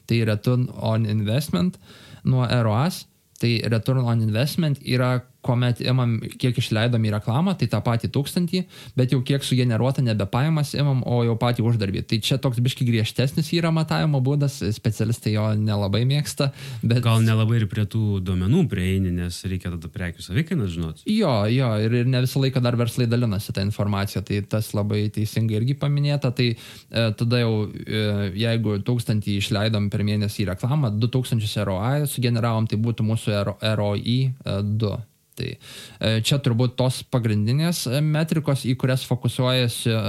[0.10, 1.78] tai return on investment
[2.26, 3.04] nuo ROAS,
[3.40, 8.64] tai return on investment yra kuomet imam, kiek išleidom į reklamą, tai tą patį tūkstantį,
[9.00, 12.04] bet jau kiek sugeneruota nebe pajamas imam, o jau patį uždarbį.
[12.10, 16.50] Tai čia toks biški griežtesnis yra matavimo būdas, specialistai jo nelabai mėgsta.
[16.84, 17.00] Bet...
[17.06, 21.06] Gal nelabai ir prie tų duomenų prieini, nes reikia tada prekių savikainą žinoti.
[21.14, 25.06] Jo, jo, ir, ir ne visą laiką dar verslai dalinasi tą informaciją, tai tas labai
[25.16, 26.34] teisingai irgi paminėta.
[26.36, 28.04] Tai e, tada jau, e,
[28.44, 33.40] jeigu tūkstantį išleidom per mėnesį į reklamą, 2000 ROI sugeneravom, tai būtų mūsų
[33.80, 35.00] ROI 2.
[35.40, 40.04] Tai e, čia turbūt tos pagrindinės e, metrikos, į kurias fokusuojasi e,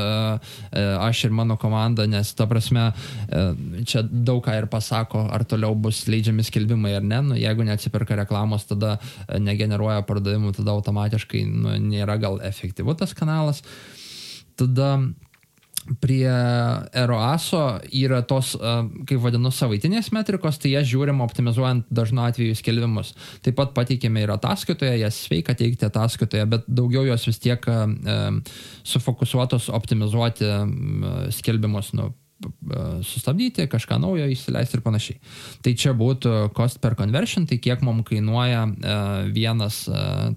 [0.99, 2.91] aš ir mano komanda, nes ta prasme
[3.87, 7.23] čia daug ką ir pasako, ar toliau bus leidžiami skelbimai ar ne.
[7.31, 8.97] Nu, jeigu neatsiperka reklamos, tada
[9.39, 13.63] negeneruoja pardavimų, tada automatiškai nu, nėra gal efektyvu tas kanalas.
[14.59, 14.97] Tada
[16.01, 16.29] prie
[16.93, 18.53] ROASO yra tos,
[19.09, 23.15] kaip vadinu, savaitinės metrikos, tai jas žiūrim optimizuojant dažnu atveju skelbimus.
[23.43, 27.65] Taip pat pateikėme ir ataskaitoje, jas sveika teikti ataskaitoje, bet daugiau jos vis tiek
[28.87, 30.53] sufokusuotos optimizuoti
[31.41, 32.13] skelbimus, nu,
[33.05, 35.19] sustabdyti, kažką naujo įsileisti ir panašiai.
[35.65, 38.63] Tai čia būtų cost per conversion, tai kiek mums kainuoja
[39.35, 39.83] vienas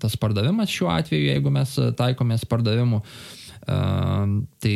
[0.03, 2.99] tas pardavimas šiuo atveju, jeigu mes taikomės pardavimų
[3.63, 4.73] tai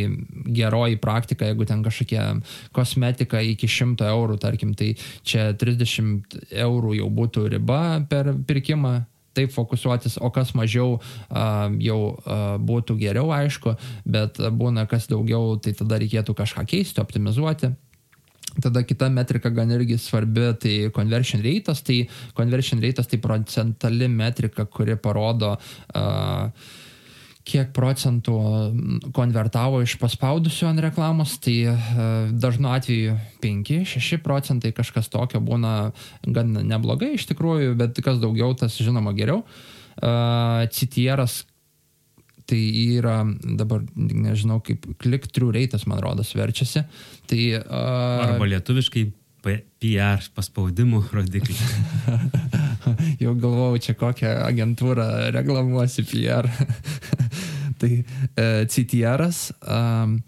[0.58, 2.30] geroji praktika, jeigu ten kažkokia
[2.76, 4.94] kosmetika iki 100 eurų, tarkim, tai
[5.28, 8.96] čia 30 eurų jau būtų riba per pirkimą
[9.38, 13.76] taip fokusuotis, o kas mažiau uh, jau uh, būtų geriau, aišku,
[14.10, 17.76] bet būna kas daugiau, tai tada reikėtų kažką keisti, optimizuoti.
[18.64, 24.66] Tada kita metrika gan irgi svarbi, tai conversion rate'as, tai conversion rate'as tai procentali metrika,
[24.66, 26.50] kuri parodo uh,
[27.48, 28.36] kiek procentų
[29.16, 31.76] konvertavo iš paspaudusių ant reklamos, tai e,
[32.36, 35.92] dažnu atveju 5-6 procentai kažkas tokio būna
[36.28, 39.44] gan neblogai iš tikrųjų, bet kas daugiau, tas žinoma geriau.
[39.98, 40.12] E,
[40.76, 41.46] CTR'as
[42.48, 42.60] tai
[42.96, 43.22] yra
[43.60, 46.86] dabar, nežinau, kaip click-through reitas, man rodos, verčiasi.
[47.28, 49.04] Tai, uh, Arba lietuviškai
[49.82, 51.62] PR paspaudimų rodiklis.
[53.24, 56.50] Jau galvojau, čia kokią agentūrą reklamuosi PR.
[57.82, 59.52] tai uh, CTR'as.
[59.62, 60.20] Um,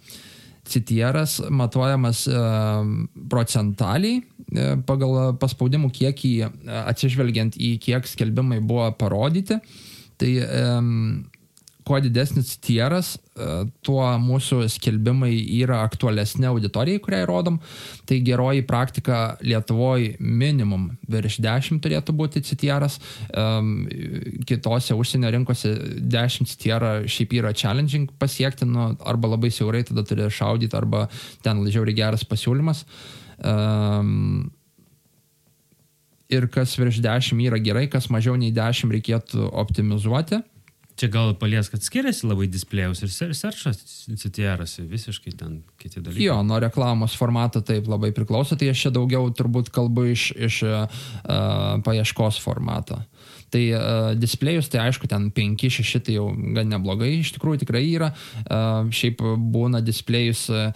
[0.70, 6.34] CTR'as matuojamas um, procentaliai uh, pagal paspaudimų kiekį
[6.86, 9.57] atsižvelgiant į kiek skelbimai buvo parodyti.
[10.20, 10.93] Tai um,
[11.90, 13.48] kuo didesnis tieras, e,
[13.86, 17.58] tuo mūsų skelbimai yra aktualesnė auditorijai, kuriai rodom.
[18.06, 23.00] Tai geroji praktika Lietuvoje minimum virš 10 turėtų būti citieras,
[24.50, 25.74] kitose užsienio rinkose
[26.14, 31.08] 10 citierą šiaip yra challenging pasiekti, nu, arba labai siaurai tada turi šaudyti, arba
[31.46, 32.86] ten žiauriai geras pasiūlymas.
[33.40, 34.50] Um,
[36.30, 40.44] ir kas virš 10 yra gerai, kas mažiau nei 10 reikėtų optimizuoti.
[41.00, 43.78] Čia gal palies, kad skiriasi labai displėjus ir seršas
[44.20, 46.26] CTR'as, visiškai ten kiti dalykai.
[46.26, 50.58] Jo, nuo reklamos formato taip labai priklauso, tai aš čia daugiau turbūt kalbu iš, iš
[50.68, 51.06] uh,
[51.86, 53.00] paieškos formato.
[53.50, 58.12] Tai uh, displejus, tai aišku, ten 5-6 tai jau gan neblogai, iš tikrųjų tikrai yra.
[58.45, 59.24] Uh, šiaip
[59.54, 60.70] būna displejus, uh,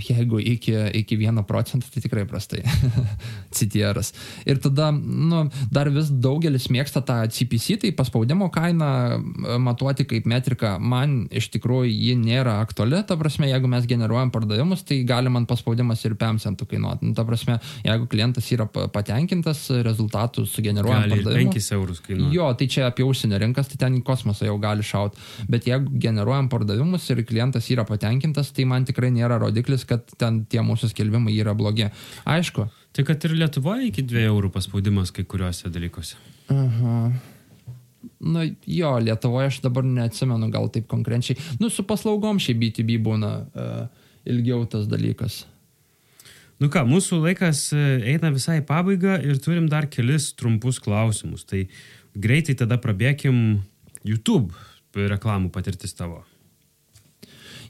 [0.00, 2.62] jeigu iki, iki 1 procentą, tai tikrai prastai.
[3.56, 4.12] CTR'as.
[4.48, 9.20] Ir tada, nu, dar vis daugelis mėgsta tą CPC, tai paspaudimo kainą
[9.62, 10.78] matuoti kaip metrika.
[10.80, 15.46] Man iš tikrųjų ji nėra aktuali, ta prasme, jeigu mes generuojam pardavimus, tai gali man
[15.50, 17.10] paspaudimas ir 5 centų kainuoti.
[17.10, 22.32] Nu, ta prasme, jeigu klientas yra patenkintas rezultatų sugeneruojant pardavimus eurus kainuoja.
[22.34, 25.18] Jo, tai čia apie užsienio rinkas, tai ten į kosmosą jau gali šaut.
[25.50, 30.44] Bet jeigu generuojam pardavimus ir klientas yra patenkintas, tai man tikrai nėra rodiklis, kad ten
[30.50, 31.90] tie mūsų skelbimai yra blogi.
[32.24, 32.68] Aišku.
[32.92, 36.18] Tai kad ir Lietuvoje iki 2 eurų paspaudimas kai kuriuose dalykuose.
[36.52, 36.98] Aha.
[38.22, 41.38] Nu jo, Lietuvoje aš dabar neatsimenu gal taip konkrečiai.
[41.60, 45.42] Nu su paslaugom šiaip BTB būna uh, ilgiau tas dalykas.
[46.62, 51.42] Nu ką, mūsų laikas e, eina visai į pabaigą ir turim dar kelis trumpus klausimus.
[51.48, 51.64] Tai
[52.14, 53.58] greitai tada prabėkim
[54.06, 54.54] YouTube
[54.94, 56.20] reklamų patirtis tavo.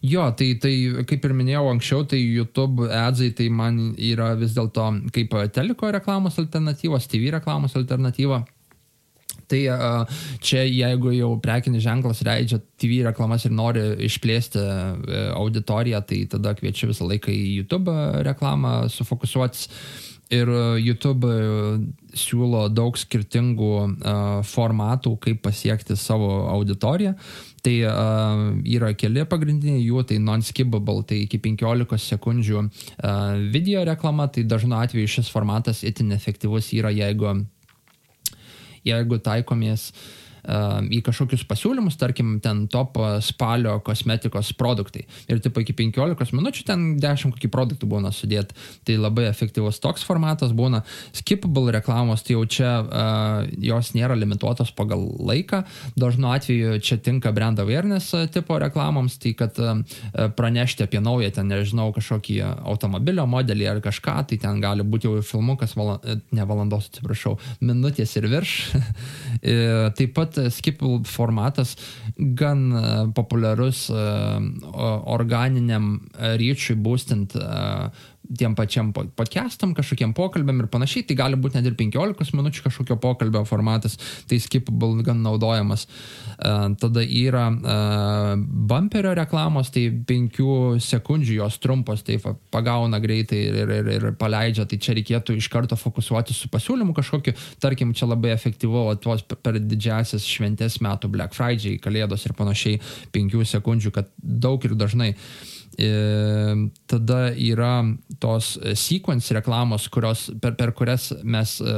[0.02, 0.72] Jo, tai, tai
[1.08, 6.40] kaip ir minėjau anksčiau, tai YouTube adsai tai man yra vis dėlto kaip teliko reklamos
[6.42, 8.42] alternatyvos, TV reklamos alternatyva.
[9.52, 9.60] Tai
[10.40, 14.62] čia jeigu jau prekinis ženklas leidžia TV reklamas ir nori išplėsti
[15.36, 17.92] auditoriją, tai tada kviečiu visą laiką į YouTube
[18.24, 19.68] reklamą sufokusuotis.
[20.32, 20.48] Ir
[20.80, 21.28] YouTube
[22.16, 27.12] siūlo daug skirtingų uh, formatų, kaip pasiekti savo auditoriją.
[27.62, 32.70] Tai uh, yra keli pagrindiniai jų, tai non-skippable, tai iki 15 sekundžių uh,
[33.52, 37.42] video reklama, tai dažnu atveju šis formatas itin efektyvus yra, jeigu
[38.86, 45.04] jeigu taikomės uh, į kažkokius pasiūlymus, tarkim, ten top spalio kosmetikos produktai.
[45.30, 48.56] Ir tipo iki 15 minučių ten 10 kokį produktų būna sudėti.
[48.86, 50.82] Tai labai efektyvus toks formatas būna.
[51.14, 55.62] Skippable reklamos, tai jau čia uh, jos nėra limituotos pagal laiką.
[55.98, 59.84] Dažnu atveju čia tinka brand awareness tipo reklamoms, tai kad uh,
[60.36, 65.22] pranešti apie naują, ten nežinau, kažkokį automobilio modelį ar kažką, tai ten gali būti jau
[65.26, 65.98] filmukas, vala,
[66.34, 68.58] ne valandos, atsiprašau, minutės ir virš.
[69.98, 71.76] Taip pat pat skip formatas
[72.16, 74.06] gan e, populiarus e,
[75.12, 77.46] organiniam ryčiui būstint e,
[78.38, 82.96] tiem pačiam podcastam, kažkokiem pokalbėm ir panašiai, tai gali būti net ir 15 minučių kažkokio
[83.02, 83.98] pokalbio formatas,
[84.30, 85.86] tai skipable gan naudojamas.
[86.42, 90.40] Uh, tada yra uh, bumperio reklamos, tai 5
[90.82, 92.18] sekundžių jos trumpos, tai
[92.54, 97.34] pagauna greitai ir, ir, ir, paleidžia, tai čia reikėtų iš karto fokusuoti su pasiūlymu kažkokiu,
[97.62, 102.80] tarkim, čia labai efektyvu tuos per didžiasias šventės metų Black Friday, Kalėdos ir panašiai
[103.14, 105.12] 5 sekundžių, kad daug ir dažnai.
[105.12, 105.51] Uh, E,
[106.86, 107.80] tada yra
[108.20, 111.76] tos sequence reklamos, kurios, per, per kurias mes e,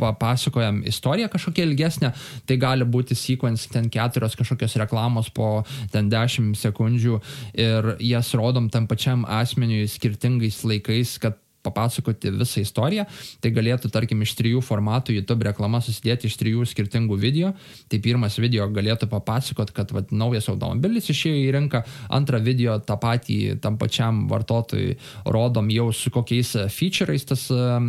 [0.00, 2.12] papasakojam istoriją kažkokią ilgesnę,
[2.48, 5.62] tai gali būti sequence ten keturios kažkokios reklamos po
[5.92, 7.20] ten 10 sekundžių.
[7.60, 13.06] Ir jas rodom tam pačiam asmeniui skirtingais laikais, kad papasakoti visą istoriją,
[13.40, 17.52] tai galėtų, tarkim, iš trijų formatų YouTube reklama susidėti iš trijų skirtingų video.
[17.90, 21.82] Tai pirmas video galėtų papasakoti, kad vat, naujas automobilis išėjo į rinką,
[22.16, 24.96] antrą video tą patį tam pačiam vartotojui
[25.28, 27.80] rodom jau su kokiais featureais tas uh,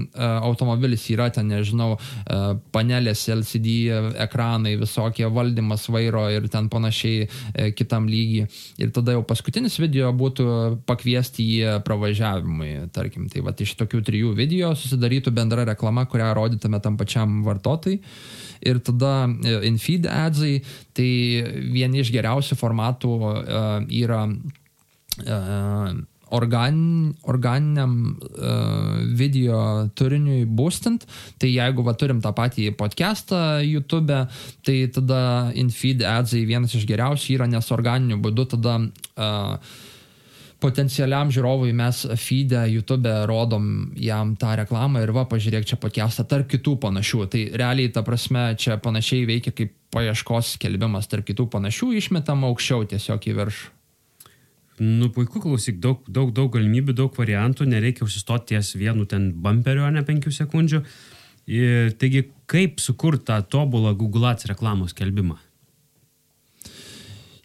[0.42, 3.76] automobilis yra, ten nežinau, uh, panelės, LCD
[4.26, 8.50] ekranai, visokie valdymas vairo ir ten panašiai uh, kitam lygiai.
[8.82, 10.48] Ir tada jau paskutinis video būtų
[10.90, 13.28] pakviesti jį pravažiavimui, tarkim.
[13.32, 18.02] Tai, vat, iš tokių trijų video susidarytų bendra reklama, kurią rodytume tam pačiam vartotojui.
[18.62, 20.60] Ir tada e, infeed adsai,
[20.94, 21.10] tai
[21.74, 23.38] vieni iš geriausių formatų uh,
[23.90, 25.94] yra uh,
[26.32, 26.78] organ,
[27.28, 31.06] organiniam uh, video turiniui boostint,
[31.42, 34.24] tai jeigu va, turim tą patį podcastą YouTube,
[34.66, 35.24] tai tada
[35.60, 39.58] infeed adsai vienas iš geriausių yra, nes organiniu būdu tada uh,
[40.62, 46.50] potencialiam žiūrovui mes feedę YouTube rodom jam tą reklamą ir va, pažiūrėk čia podcastą tarp
[46.52, 47.26] kitų panašių.
[47.34, 52.88] Tai realiai, ta prasme, čia panašiai veikia kaip paieškos skelbimas tarp kitų panašių, išmetam aukščiau
[52.94, 53.78] tiesiog į viršų.
[54.82, 59.86] Nu, puiku, klausyk, daug, daug, daug galimybių, daug variantų, nereikia užsistoti ties vienu ten bumperiu,
[59.94, 60.82] ne penkių sekundžių.
[61.52, 65.38] Ir, taigi, kaip sukurti tą tobulą Google Ads reklamos skelbimą?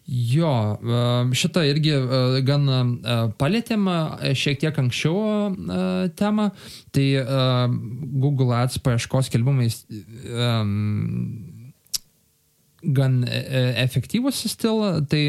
[0.07, 0.51] Jo,
[1.35, 1.91] šitą irgi
[2.47, 2.69] gan
[3.39, 3.89] palėtėm
[4.39, 5.51] šiek tiek anksčiau
[6.15, 6.45] temą.
[6.95, 7.07] Tai
[8.23, 9.81] Google Ads paieškos skelbimais
[12.87, 15.21] gan e, e, efektyvus stil, tai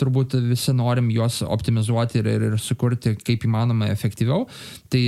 [0.00, 4.48] turbūt visi norim juos optimizuoti ir, ir, ir sukurti kaip įmanoma efektyviau.
[4.92, 5.04] Tai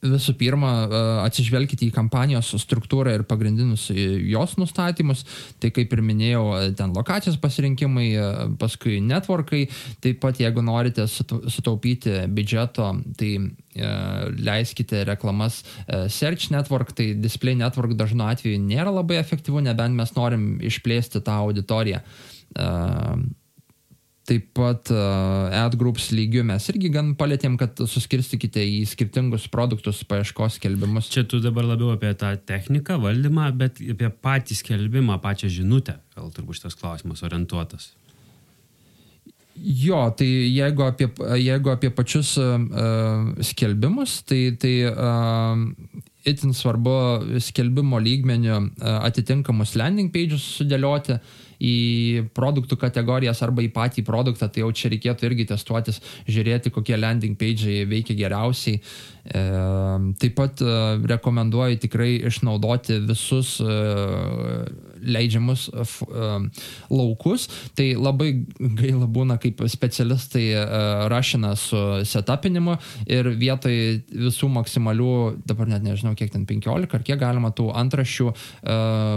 [0.00, 5.24] visų pirma, e, atsižvelkite į kampanijos struktūrą ir pagrindinius e, jos nustatymus.
[5.60, 8.08] Tai kaip ir minėjau, e, ten lokacijos pasirinkimai,
[8.60, 9.66] paskui networkai.
[10.04, 13.32] Taip pat, jeigu norite sutaupyti biudžeto, tai
[14.40, 15.60] leiskite reklamas
[16.10, 21.38] Search Network, tai Display Network dažnu atveju nėra labai efektyvu, nebent mes norim išplėsti tą
[21.44, 22.02] auditoriją
[24.30, 30.60] Taip pat uh, AdGroups lygių mes irgi gan palėtėm, kad suskirstykite į skirtingus produktus paieškos
[30.60, 31.08] skelbimus.
[31.10, 36.30] Čia tu dabar labiau apie tą techniką, valdymą, bet apie patį skelbimą, pačią žinutę, gal
[36.36, 37.90] turbūt šitas klausimas orientuotas.
[39.58, 41.10] Jo, tai jeigu apie,
[41.42, 45.58] jeigu apie pačius uh, skelbimus, tai, tai uh,
[46.22, 46.96] itin svarbu
[47.42, 51.18] skelbimo lygmenių uh, atitinkamus landing pages sudėlioti.
[51.18, 51.76] Uh, į
[52.36, 57.36] produktų kategorijas arba į patį produktą, tai jau čia reikėtų irgi testuotis, žiūrėti, kokie landing
[57.40, 58.80] page'ai veikia geriausiai.
[59.24, 59.40] E,
[60.18, 60.76] taip pat e,
[61.12, 63.74] rekomenduoju tikrai išnaudoti visus e,
[65.00, 65.68] leidžiamus
[66.90, 67.46] laukus.
[67.76, 70.44] Tai labai gaila būna, kaip specialistai
[71.10, 72.76] rašina su setupinimu
[73.08, 73.76] ir vietoj
[74.26, 75.14] visų maksimalių,
[75.48, 78.28] dabar net nežinau, kiek ten 15 ar kiek galima tų antraščių,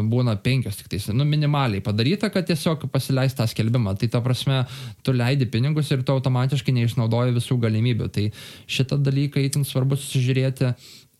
[0.08, 3.98] būna 5 tik tais, nu minimaliai padaryta, kad tiesiog pasileis tą skelbimą.
[4.00, 4.64] Tai ta prasme,
[5.04, 8.08] tu leidi pinigus ir tu automatiškai neišnaudoji visų galimybių.
[8.14, 8.30] Tai
[8.72, 10.74] šitą dalyką įtin svarbu susižiūrėti.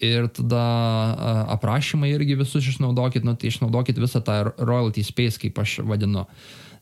[0.04, 0.64] Ir tada
[1.54, 6.26] aprašymai irgi visus išnaudokit, nu, tai išnaudokit visą tą royalty space, kaip aš vadinu.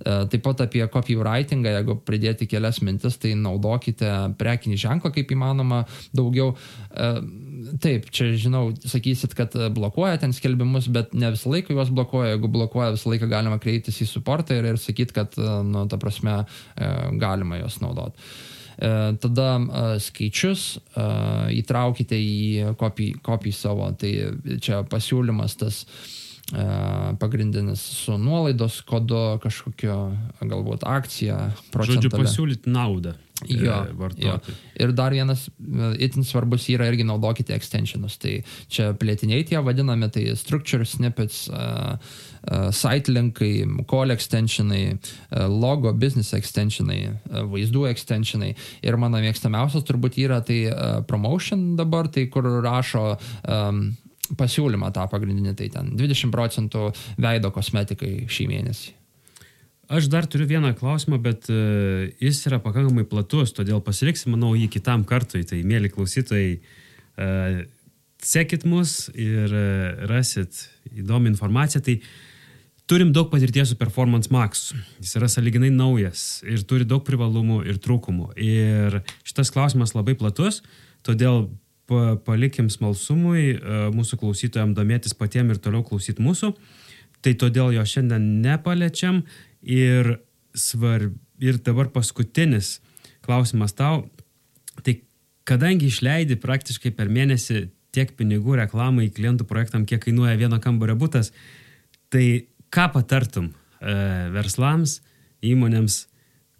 [0.01, 5.83] Taip pat apie copywritingą, jeigu pridėti kelias mintis, tai naudokite prekinį ženklą kaip įmanoma
[6.17, 6.55] daugiau
[7.81, 12.35] taip, čia žinau, sakysit, kad e, blokuoja ten skelbimus, bet ne visą laiką juos blokuoja.
[12.35, 15.99] Jeigu blokuoja, visą laiką galima kreiptis į suportą ir, ir sakyti, kad, e, nu, ta
[16.01, 16.41] prasme,
[16.75, 16.89] e,
[17.21, 18.31] galima juos naudoti.
[18.81, 19.47] Tada
[20.01, 20.79] skaičius
[21.53, 24.11] įtraukite į kopį, savo, tai
[24.57, 25.83] čia pasiūlymas tas
[27.21, 29.97] pagrindinis su nuolaidos kodu, kažkokio
[30.41, 31.37] galbūt akcija,
[31.71, 32.01] procentalė.
[32.01, 33.13] Žodžiu, pasiūlyti naudą.
[33.49, 33.85] Jo,
[34.17, 34.35] jo.
[34.81, 38.17] Ir dar vienas e, itin svarbus yra irgi naudokite extensionus.
[38.21, 38.35] Tai
[38.71, 45.93] čia plėtiniai tie vadinami, tai structure snippets, uh, uh, site linkai, call extensionai, uh, logo
[45.93, 48.53] business extensionai, uh, vaizdų extensionai.
[48.85, 53.83] Ir mano mėgstamiausias turbūt yra tai uh, promotion dabar, tai kur rašo um,
[54.37, 56.89] pasiūlymą tą pagrindinį, tai ten 20 procentų
[57.21, 59.00] veido kosmetikai šį mėnesį.
[59.91, 64.69] Aš dar turiu vieną klausimą, bet uh, jis yra pakankamai platus, todėl pasiliksim, manau, jį
[64.71, 65.41] kitam kartui.
[65.43, 66.53] Tai, mėly klausytojai,
[67.19, 67.57] uh,
[68.23, 70.61] sekit mus ir uh, rasit
[70.95, 71.83] įdomią informaciją.
[71.83, 71.97] Tai
[72.87, 74.69] turim daug patirties su Performance Max.
[75.03, 78.31] Jis yra saliginai naujas ir turi daug privalumų ir trūkumų.
[78.39, 80.61] Ir šitas klausimas labai platus,
[81.03, 81.49] todėl
[81.91, 83.57] pa, palikim smalsumui
[83.91, 86.55] mūsų klausytojams domėtis patiem ir toliau klausyti mūsų.
[87.21, 89.19] Tai todėl jo šiandien nepaliečiam
[89.61, 90.15] Ir,
[90.57, 92.79] svarb, ir dabar paskutinis
[93.25, 94.05] klausimas tau.
[94.81, 94.95] Tai
[95.47, 101.31] kadangi išleidi praktiškai per mėnesį tiek pinigų reklamai klientų projektam, kiek kainuoja vieno kambario būtas,
[102.11, 103.95] tai ką patartum e,
[104.31, 105.01] verslams,
[105.43, 106.05] įmonėms,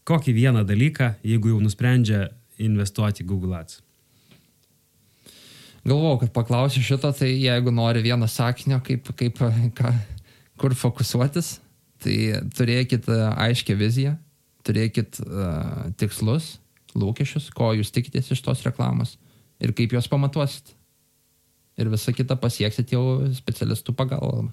[0.08, 2.28] kokį vieną dalyką, jeigu jau nusprendžia
[2.62, 3.80] investuoti Google Ads?
[5.82, 9.39] Galvojau, kad paklausiu šito, tai jeigu nori vieno sakinio, kaip, kaip,
[9.78, 9.93] ką,
[10.62, 11.56] kur fokusuotis,
[12.02, 12.18] Tai
[12.58, 14.16] turėkit e, aiškę viziją,
[14.66, 16.56] turėkit uh, tikslus,
[16.93, 19.16] lūkesčius, ko jūs tikitės iš tos reklamos
[19.62, 20.76] ir kaip juos pamatuosit.
[21.82, 24.52] Ir visą kitą pasieksit jau specialistų pagalbą.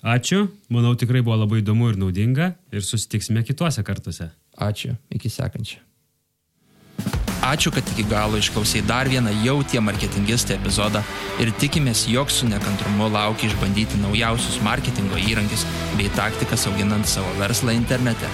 [0.00, 4.30] Ačiū, manau tikrai buvo labai įdomu ir naudinga ir susitiksime kituose kartuose.
[4.56, 5.80] Ačiū, iki sekančio.
[7.40, 11.00] Ačiū, kad iki galo išklausiai dar vieną jau tie marketingistai epizodą
[11.40, 15.64] ir tikimės, jog su nekantrumu laukia išbandyti naujausius marketingo įrankius
[15.96, 18.28] bei taktikas auginant savo verslą internete.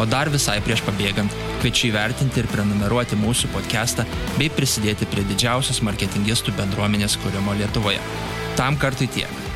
[0.00, 1.30] O dar visai prieš pabėgant,
[1.62, 4.08] kviečiu įvertinti ir prenumeruoti mūsų podcastą
[4.40, 8.02] bei prisidėti prie didžiausios marketingistų bendruomenės kūrimo Lietuvoje.
[8.58, 9.51] Tam kartui tiek.